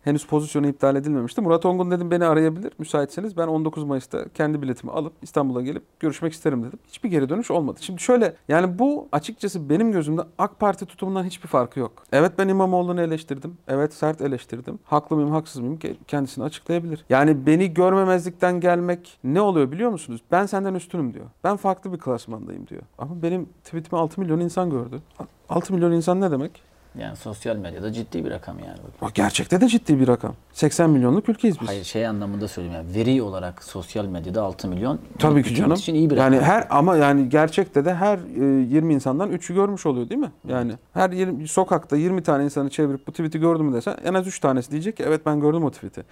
[0.06, 1.42] Henüz pozisyonu iptal edilmemişti.
[1.42, 2.74] Murat Ongun dedim beni arayabilir.
[2.78, 6.80] Müsaitseniz ben 19 Mayıs'ta kendi biletimi alıp İstanbul'a gelip görüşmek isterim dedim.
[6.88, 7.80] Hiçbir geri dönüş olmadı.
[7.82, 12.04] Şimdi şöyle yani bu açıkçası benim gözümde AK Parti tutumundan hiçbir farkı yok.
[12.12, 13.58] Evet ben İmamoğlu'nu eleştirdim.
[13.68, 14.80] Evet sert eleştirdim.
[14.84, 17.06] Haklı mıyım haksız mıyım Ke- kendisini açıklayabilir.
[17.10, 20.22] Yani beni görmemezlikten gelmek ne oluyor biliyor musunuz?
[20.32, 21.26] Ben senden üstünüm diyor.
[21.44, 22.82] Ben farklı bir klasmandayım diyor.
[22.98, 25.02] Ama benim tweetimi 6 milyon insan gördü.
[25.50, 26.75] 6 milyon insan ne demek?
[27.00, 28.78] Yani sosyal medyada ciddi bir rakam yani.
[29.02, 30.34] O gerçekte de ciddi bir rakam.
[30.54, 31.68] 80 milyonluk ülkeyiz biz.
[31.68, 35.74] Hayır şey anlamında söyleyeyim yani veri olarak sosyal medyada 6 milyon Tabii ki canım.
[35.74, 36.50] için iyi bir yani rakam.
[36.50, 40.32] her ama yani gerçekte de her e, 20 insandan 3'ü görmüş oluyor değil mi?
[40.48, 44.28] Yani her 20, sokakta 20 tane insanı çevirip bu tweet'i gördün mü desen en az
[44.28, 46.04] 3 tanesi diyecek ki evet ben gördüm o tweet'i.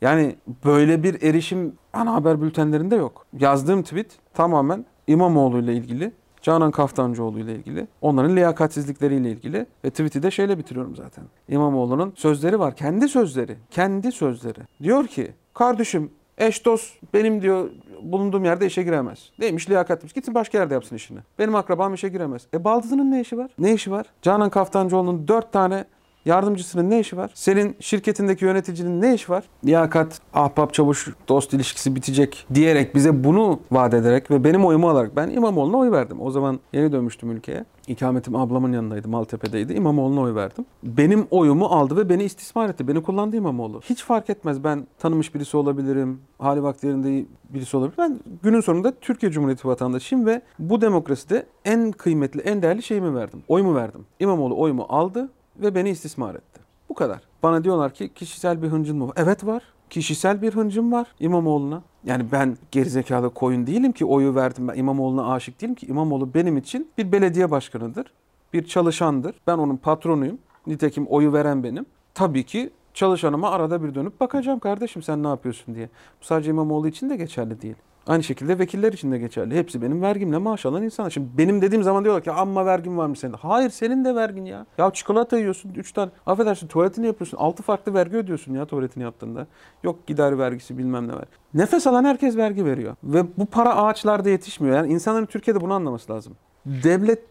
[0.00, 3.26] Yani böyle bir erişim ana haber bültenlerinde yok.
[3.40, 6.12] Yazdığım tweet tamamen İmamoğlu ile ilgili.
[6.42, 7.86] Canan Kaftancıoğlu ile ilgili.
[8.00, 9.66] Onların liyakatsizlikleriyle ilgili.
[9.84, 11.24] Ve tweet'i de şeyle bitiriyorum zaten.
[11.48, 12.76] İmamoğlu'nun sözleri var.
[12.76, 13.56] Kendi sözleri.
[13.70, 14.60] Kendi sözleri.
[14.82, 17.70] Diyor ki kardeşim eş dost benim diyor
[18.02, 19.30] bulunduğum yerde işe giremez.
[19.38, 20.12] Neymiş liyakatlıymış.
[20.12, 21.18] Gitsin başka yerde yapsın işini.
[21.38, 22.46] Benim akrabam işe giremez.
[22.54, 23.50] E Baldızı'nın ne işi var?
[23.58, 24.06] Ne işi var?
[24.22, 25.84] Canan Kaftancıoğlu'nun dört tane
[26.24, 27.30] Yardımcısının ne işi var?
[27.34, 29.44] Senin şirketindeki yöneticinin ne işi var?
[29.64, 35.16] Liyakat, ahbap, çavuş, dost ilişkisi bitecek diyerek bize bunu vaat ederek ve benim oyumu alarak
[35.16, 36.20] ben İmamoğlu'na oy verdim.
[36.20, 37.64] O zaman yeni dönmüştüm ülkeye.
[37.86, 39.72] İkametim ablamın yanındaydı, Maltepe'deydi.
[39.72, 40.64] İmamoğlu'na oy verdim.
[40.82, 42.88] Benim oyumu aldı ve beni istismar etti.
[42.88, 43.80] Beni kullandı İmamoğlu.
[43.80, 44.64] Hiç fark etmez.
[44.64, 46.20] Ben tanımış birisi olabilirim.
[46.38, 47.98] Hali vakti yerinde birisi olabilir.
[47.98, 53.42] Ben günün sonunda Türkiye Cumhuriyeti vatandaşıyım ve bu demokraside en kıymetli, en değerli şeyimi verdim.
[53.48, 54.06] Oyumu verdim.
[54.20, 55.28] İmamoğlu oyumu aldı
[55.62, 56.60] ve beni istismar etti.
[56.88, 57.20] Bu kadar.
[57.42, 59.14] Bana diyorlar ki kişisel bir hıncın mı var?
[59.16, 59.62] Evet var.
[59.90, 61.82] Kişisel bir hıncım var İmamoğlu'na.
[62.04, 64.68] Yani ben gerizekalı koyun değilim ki oyu verdim.
[64.68, 65.86] Ben İmamoğlu'na aşık değilim ki.
[65.86, 68.12] İmamoğlu benim için bir belediye başkanıdır.
[68.52, 69.34] Bir çalışandır.
[69.46, 70.38] Ben onun patronuyum.
[70.66, 71.86] Nitekim oyu veren benim.
[72.14, 75.88] Tabii ki çalışanıma arada bir dönüp bakacağım kardeşim sen ne yapıyorsun diye.
[76.20, 77.76] Bu sadece İmamoğlu için de geçerli değil.
[78.06, 79.58] Aynı şekilde vekiller için de geçerli.
[79.58, 81.10] Hepsi benim vergimle maaş alan insanlar.
[81.10, 83.32] Şimdi benim dediğim zaman diyorlar ki amma vergin var mı senin?
[83.32, 84.66] Hayır senin de vergin ya.
[84.78, 86.10] Ya çikolata yiyorsun 3 tane.
[86.26, 87.38] Affedersin tuvaletini yapıyorsun.
[87.38, 89.46] 6 farklı vergi ödüyorsun ya tuvaletini yaptığında.
[89.82, 91.24] Yok gider vergisi bilmem ne var.
[91.54, 92.96] Nefes alan herkes vergi veriyor.
[93.04, 94.76] Ve bu para ağaçlarda yetişmiyor.
[94.76, 96.36] Yani insanların Türkiye'de bunu anlaması lazım.
[96.66, 97.22] Devlet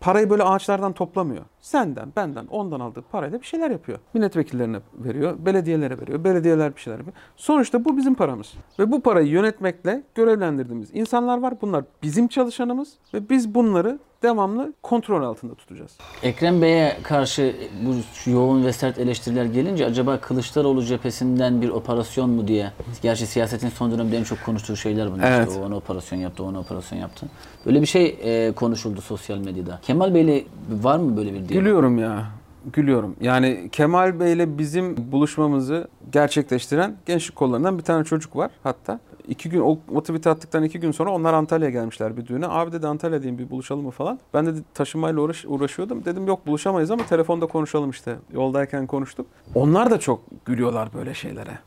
[0.00, 1.44] parayı böyle ağaçlardan toplamıyor.
[1.60, 3.98] Senden, benden, ondan aldığı parayla bir şeyler yapıyor.
[4.14, 7.16] Milletvekillerine veriyor, belediyelere veriyor, belediyeler bir şeyler yapıyor.
[7.36, 8.54] Sonuçta bu bizim paramız.
[8.78, 11.54] Ve bu parayı yönetmekle görevlendirdiğimiz insanlar var.
[11.62, 15.98] Bunlar bizim çalışanımız ve biz bunları devamlı kontrol altında tutacağız.
[16.22, 17.56] Ekrem Bey'e karşı
[17.86, 22.72] bu yoğun ve sert eleştiriler gelince acaba Kılıçdaroğlu cephesinden bir operasyon mu diye.
[23.02, 25.32] Gerçi siyasetin son dönemde en çok konuştuğu şeyler bunlar.
[25.32, 25.48] Evet.
[25.48, 27.26] İşte o ona operasyon yaptı, o ona operasyon yaptı.
[27.66, 29.78] Böyle bir şey e, konuşuldu sosyal medyada.
[29.82, 31.64] Kemal Bey'le var mı böyle bir diyalog?
[31.64, 32.26] Gülüyorum ya.
[32.72, 33.16] Gülüyorum.
[33.20, 39.00] Yani Kemal Bey ile bizim buluşmamızı gerçekleştiren gençlik kollarından bir tane çocuk var hatta.
[39.28, 42.46] iki gün o, o tweet'i attıktan iki gün sonra onlar Antalya'ya gelmişler bir düğüne.
[42.48, 44.18] Abi dedi Antalya'dayım bir buluşalım mı falan.
[44.34, 46.04] Ben de taşınmayla uğraş, uğraşıyordum.
[46.04, 48.16] Dedim yok buluşamayız ama telefonda konuşalım işte.
[48.32, 49.26] Yoldayken konuştuk.
[49.54, 51.58] Onlar da çok gülüyorlar böyle şeylere.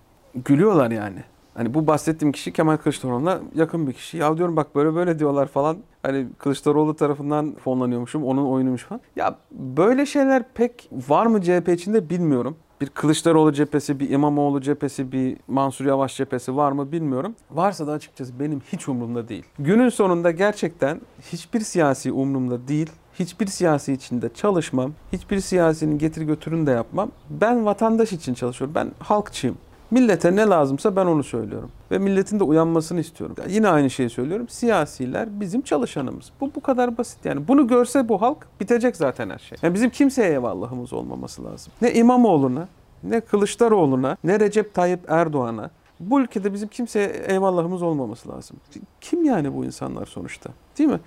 [0.46, 1.24] Gülüyorlar yani.
[1.54, 4.18] Hani bu bahsettiğim kişi Kemal Kılıçdaroğlu'na yakın bir kişi.
[4.18, 5.78] Ya diyorum bak böyle böyle diyorlar falan.
[6.04, 8.24] Hani Kılıçdaroğlu tarafından fonlanıyormuşum.
[8.24, 9.02] Onun oyunuymuş falan.
[9.16, 12.56] Ya böyle şeyler pek var mı CHP içinde bilmiyorum.
[12.82, 17.36] Bir Kılıçdaroğlu cephesi, bir İmamoğlu cephesi, bir Mansur Yavaş cephesi var mı bilmiyorum.
[17.52, 19.44] Varsa da açıkçası benim hiç umurumda değil.
[19.60, 22.90] Günün sonunda gerçekten hiçbir siyasi umurumda değil.
[23.20, 24.92] Hiçbir siyasi içinde çalışmam.
[25.14, 27.12] Hiçbir siyasinin getir götürünü de yapmam.
[27.30, 28.76] Ben vatandaş için çalışıyorum.
[28.76, 29.58] Ben halkçıyım.
[29.92, 31.72] Millete ne lazımsa ben onu söylüyorum.
[31.92, 33.36] Ve milletin de uyanmasını istiyorum.
[33.50, 34.50] Yine aynı şeyi söylüyorum.
[34.50, 36.32] Siyasiler bizim çalışanımız.
[36.42, 37.48] Bu bu kadar basit yani.
[37.48, 39.58] Bunu görse bu halk bitecek zaten her şey.
[39.62, 41.74] Yani bizim kimseye eyvallahımız olmaması lazım.
[41.82, 42.68] Ne İmamoğlu'na,
[43.04, 45.70] ne Kılıçdaroğlu'na, ne Recep Tayyip Erdoğan'a.
[46.00, 48.58] Bu ülkede bizim kimseye eyvallahımız olmaması lazım.
[49.02, 50.50] Kim yani bu insanlar sonuçta?
[50.78, 51.00] Değil mi?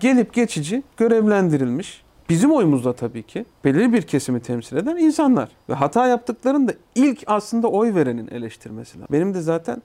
[0.00, 5.48] Gelip geçici görevlendirilmiş Bizim oyumuzda tabii ki belirli bir kesimi temsil eden insanlar.
[5.68, 9.08] Ve hata yaptıklarında ilk aslında oy verenin eleştirmesi lazım.
[9.12, 9.82] Benim de zaten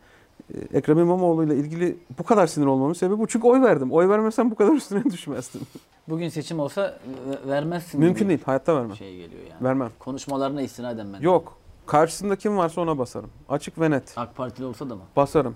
[0.54, 3.28] e, Ekrem İmamoğlu ile ilgili bu kadar sinir olmamın sebebi bu.
[3.28, 3.92] Çünkü oy verdim.
[3.92, 5.62] Oy vermesem bu kadar üstüne düşmezdim.
[6.10, 6.98] Bugün seçim olsa
[7.30, 8.00] ve- vermezsin.
[8.00, 8.40] Mümkün değil.
[8.46, 8.96] Hayatta vermem.
[8.96, 9.64] Şey geliyor yani.
[9.64, 9.90] Vermem.
[10.00, 11.20] Konuşmalarına istinaden ben.
[11.20, 11.58] Yok.
[11.86, 13.30] Karşısında kim varsa ona basarım.
[13.50, 14.14] Açık ve net.
[14.16, 15.02] AK Partili olsa da mı?
[15.16, 15.56] Basarım.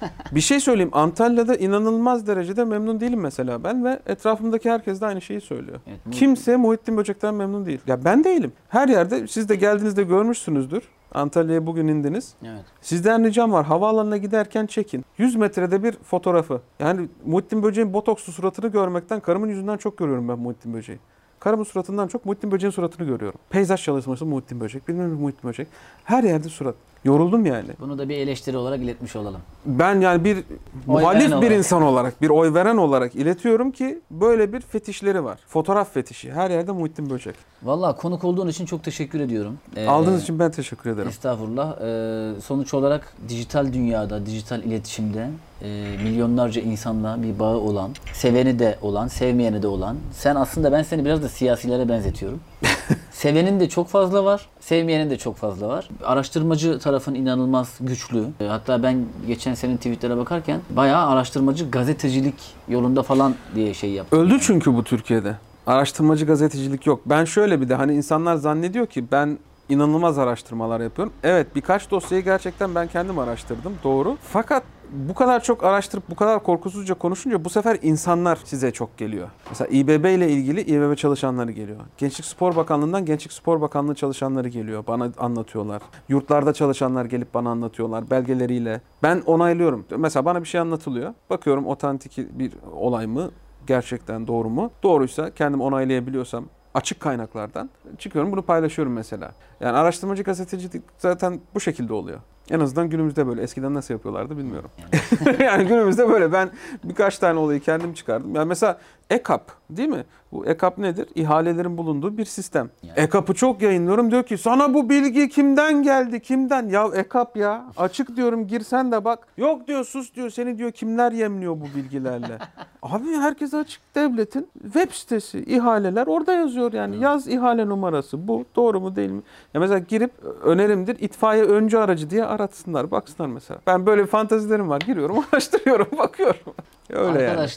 [0.32, 0.90] bir şey söyleyeyim.
[0.92, 5.80] Antalya'da inanılmaz derecede memnun değilim mesela ben ve etrafımdaki herkes de aynı şeyi söylüyor.
[5.86, 7.80] Evet, Kimse Muhittin Böcek'ten memnun değil.
[7.86, 8.52] Ya ben değilim.
[8.68, 10.82] Her yerde siz de geldiğinizde görmüşsünüzdür.
[11.14, 12.34] Antalya'ya bugün indiniz.
[12.44, 12.64] Evet.
[12.80, 13.66] Sizden ricam var.
[13.66, 15.04] Havaalanına giderken çekin.
[15.18, 16.60] 100 metrede bir fotoğrafı.
[16.78, 21.00] Yani Muhittin Böcek'in botokslu suratını görmekten karımın yüzünden çok görüyorum ben Muhittin Böcek'i.
[21.40, 23.40] Karımın suratından çok Muhittin Böcek'in suratını görüyorum.
[23.50, 25.68] Peyzaj çalışması Muhittin Böcek, bilmem ne Muhittin Böcek.
[26.04, 26.74] Her yerde surat.
[27.04, 27.68] Yoruldum yani.
[27.80, 29.40] Bunu da bir eleştiri olarak iletmiş olalım.
[29.66, 30.44] Ben yani bir
[30.86, 31.52] muhalif bir olarak.
[31.52, 35.38] insan olarak, bir oy veren olarak iletiyorum ki böyle bir fetişleri var.
[35.48, 36.32] Fotoğraf fetişi.
[36.32, 37.34] Her yerde Muhittin Böcek.
[37.62, 39.58] Vallahi konuk olduğun için çok teşekkür ediyorum.
[39.76, 41.08] Ee, Aldığınız için ben teşekkür ederim.
[41.08, 41.80] Estağfurullah.
[41.80, 45.30] Ee, sonuç olarak dijital dünyada, dijital iletişimde
[45.62, 45.66] e,
[46.04, 49.96] milyonlarca insanla bir bağı olan, seveni de olan, sevmeyeni de olan.
[50.12, 52.40] Sen aslında ben seni biraz da siyasilere benzetiyorum.
[53.10, 55.88] Sevenin de çok fazla var, sevmeyenin de çok fazla var.
[56.04, 58.24] Araştırmacı tarafın inanılmaz güçlü.
[58.40, 62.34] E, Hatta ben geçen senin tweetlere bakarken bayağı araştırmacı gazetecilik
[62.68, 64.18] yolunda falan diye şey yaptım.
[64.20, 65.36] Öldü çünkü bu Türkiye'de.
[65.66, 67.00] Araştırmacı gazetecilik yok.
[67.06, 69.38] Ben şöyle bir de hani insanlar zannediyor ki ben
[69.68, 71.12] inanılmaz araştırmalar yapıyorum.
[71.22, 73.72] Evet birkaç dosyayı gerçekten ben kendim araştırdım.
[73.84, 74.16] Doğru.
[74.22, 74.62] Fakat
[74.92, 79.28] bu kadar çok araştırıp bu kadar korkusuzca konuşunca bu sefer insanlar size çok geliyor.
[79.48, 81.80] Mesela İBB ile ilgili İBB çalışanları geliyor.
[81.98, 84.84] Gençlik Spor Bakanlığı'ndan Gençlik Spor Bakanlığı çalışanları geliyor.
[84.86, 85.82] Bana anlatıyorlar.
[86.08, 88.80] Yurtlarda çalışanlar gelip bana anlatıyorlar belgeleriyle.
[89.02, 89.84] Ben onaylıyorum.
[89.96, 91.14] Mesela bana bir şey anlatılıyor.
[91.30, 93.30] Bakıyorum otantik bir olay mı?
[93.66, 94.70] Gerçekten doğru mu?
[94.82, 99.32] Doğruysa kendim onaylayabiliyorsam açık kaynaklardan çıkıyorum bunu paylaşıyorum mesela.
[99.60, 102.20] Yani araştırmacı gazetecilik zaten bu şekilde oluyor.
[102.50, 103.42] En azından günümüzde böyle.
[103.42, 104.70] Eskiden nasıl yapıyorlardı bilmiyorum.
[105.40, 106.32] yani günümüzde böyle.
[106.32, 106.50] Ben
[106.84, 108.34] birkaç tane olayı kendim çıkardım.
[108.34, 108.78] Yani mesela
[109.10, 110.04] EKAP değil mi?
[110.32, 111.06] Bu EKAP nedir?
[111.14, 112.70] İhalelerin bulunduğu bir sistem.
[112.82, 113.00] Yani.
[113.00, 114.10] EKAP'ı çok yayınlıyorum.
[114.10, 116.20] Diyor ki sana bu bilgi kimden geldi?
[116.20, 116.68] Kimden?
[116.68, 117.64] Ya EKAP ya.
[117.76, 119.26] Açık diyorum girsen de bak.
[119.36, 120.30] Yok diyor sus diyor.
[120.30, 122.38] Seni diyor kimler yemliyor bu bilgilerle?
[122.82, 125.38] Abi herkes açık devletin web sitesi.
[125.38, 126.98] ihaleler orada yazıyor yani.
[127.02, 128.28] Yaz ihale numarası.
[128.28, 129.22] Bu doğru mu değil mi?
[129.54, 130.12] Ya mesela girip
[130.44, 132.90] önerimdir itfaiye öncü aracı diye aratsınlar.
[132.90, 133.60] Baksınlar mesela.
[133.66, 134.80] Ben böyle fantazilerim var.
[134.80, 136.40] Giriyorum araştırıyorum bakıyorum.
[136.90, 137.48] Öyle yani.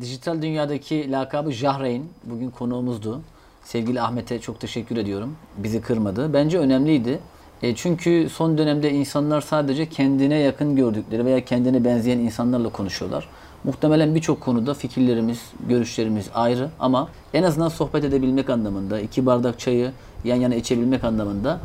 [0.00, 3.20] Dijital dünyadaki lakabı Jahreyn bugün konuğumuzdu.
[3.64, 5.36] Sevgili Ahmet'e çok teşekkür ediyorum.
[5.58, 6.32] Bizi kırmadı.
[6.32, 7.18] Bence önemliydi.
[7.62, 13.28] E, çünkü son dönemde insanlar sadece kendine yakın gördükleri veya kendine benzeyen insanlarla konuşuyorlar.
[13.64, 19.92] Muhtemelen birçok konuda fikirlerimiz, görüşlerimiz ayrı ama en azından sohbet edebilmek anlamında, iki bardak çayı
[20.24, 21.60] yan yana içebilmek anlamında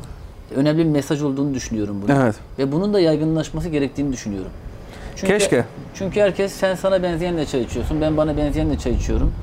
[0.56, 2.18] önemli bir mesaj olduğunu düşünüyorum bunu.
[2.18, 2.36] Evet.
[2.60, 4.52] Ve bunun da yaygınlaşması gerektiğini düşünüyorum.
[5.20, 5.66] Çünkü, Keşke.
[5.94, 9.34] Çünkü herkes sen sana benzeyenle çay içiyorsun, ben bana benzeyenle çay içiyorum.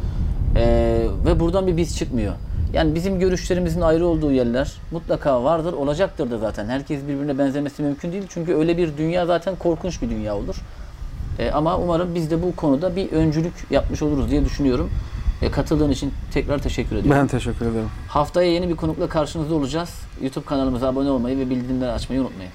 [0.56, 2.32] Ee, ve buradan bir biz çıkmıyor.
[2.72, 6.68] Yani bizim görüşlerimizin ayrı olduğu yerler mutlaka vardır, olacaktır da zaten.
[6.68, 8.22] Herkes birbirine benzemesi mümkün değil.
[8.28, 10.56] Çünkü öyle bir dünya zaten korkunç bir dünya olur.
[11.38, 14.90] E, ama umarım biz de bu konuda bir öncülük yapmış oluruz diye düşünüyorum.
[15.42, 17.20] E, katıldığın için tekrar teşekkür ediyorum.
[17.20, 17.88] Ben teşekkür ederim.
[18.08, 19.90] Haftaya yeni bir konukla karşınızda olacağız.
[20.22, 22.52] YouTube kanalımıza abone olmayı ve bildirimleri açmayı unutmayın.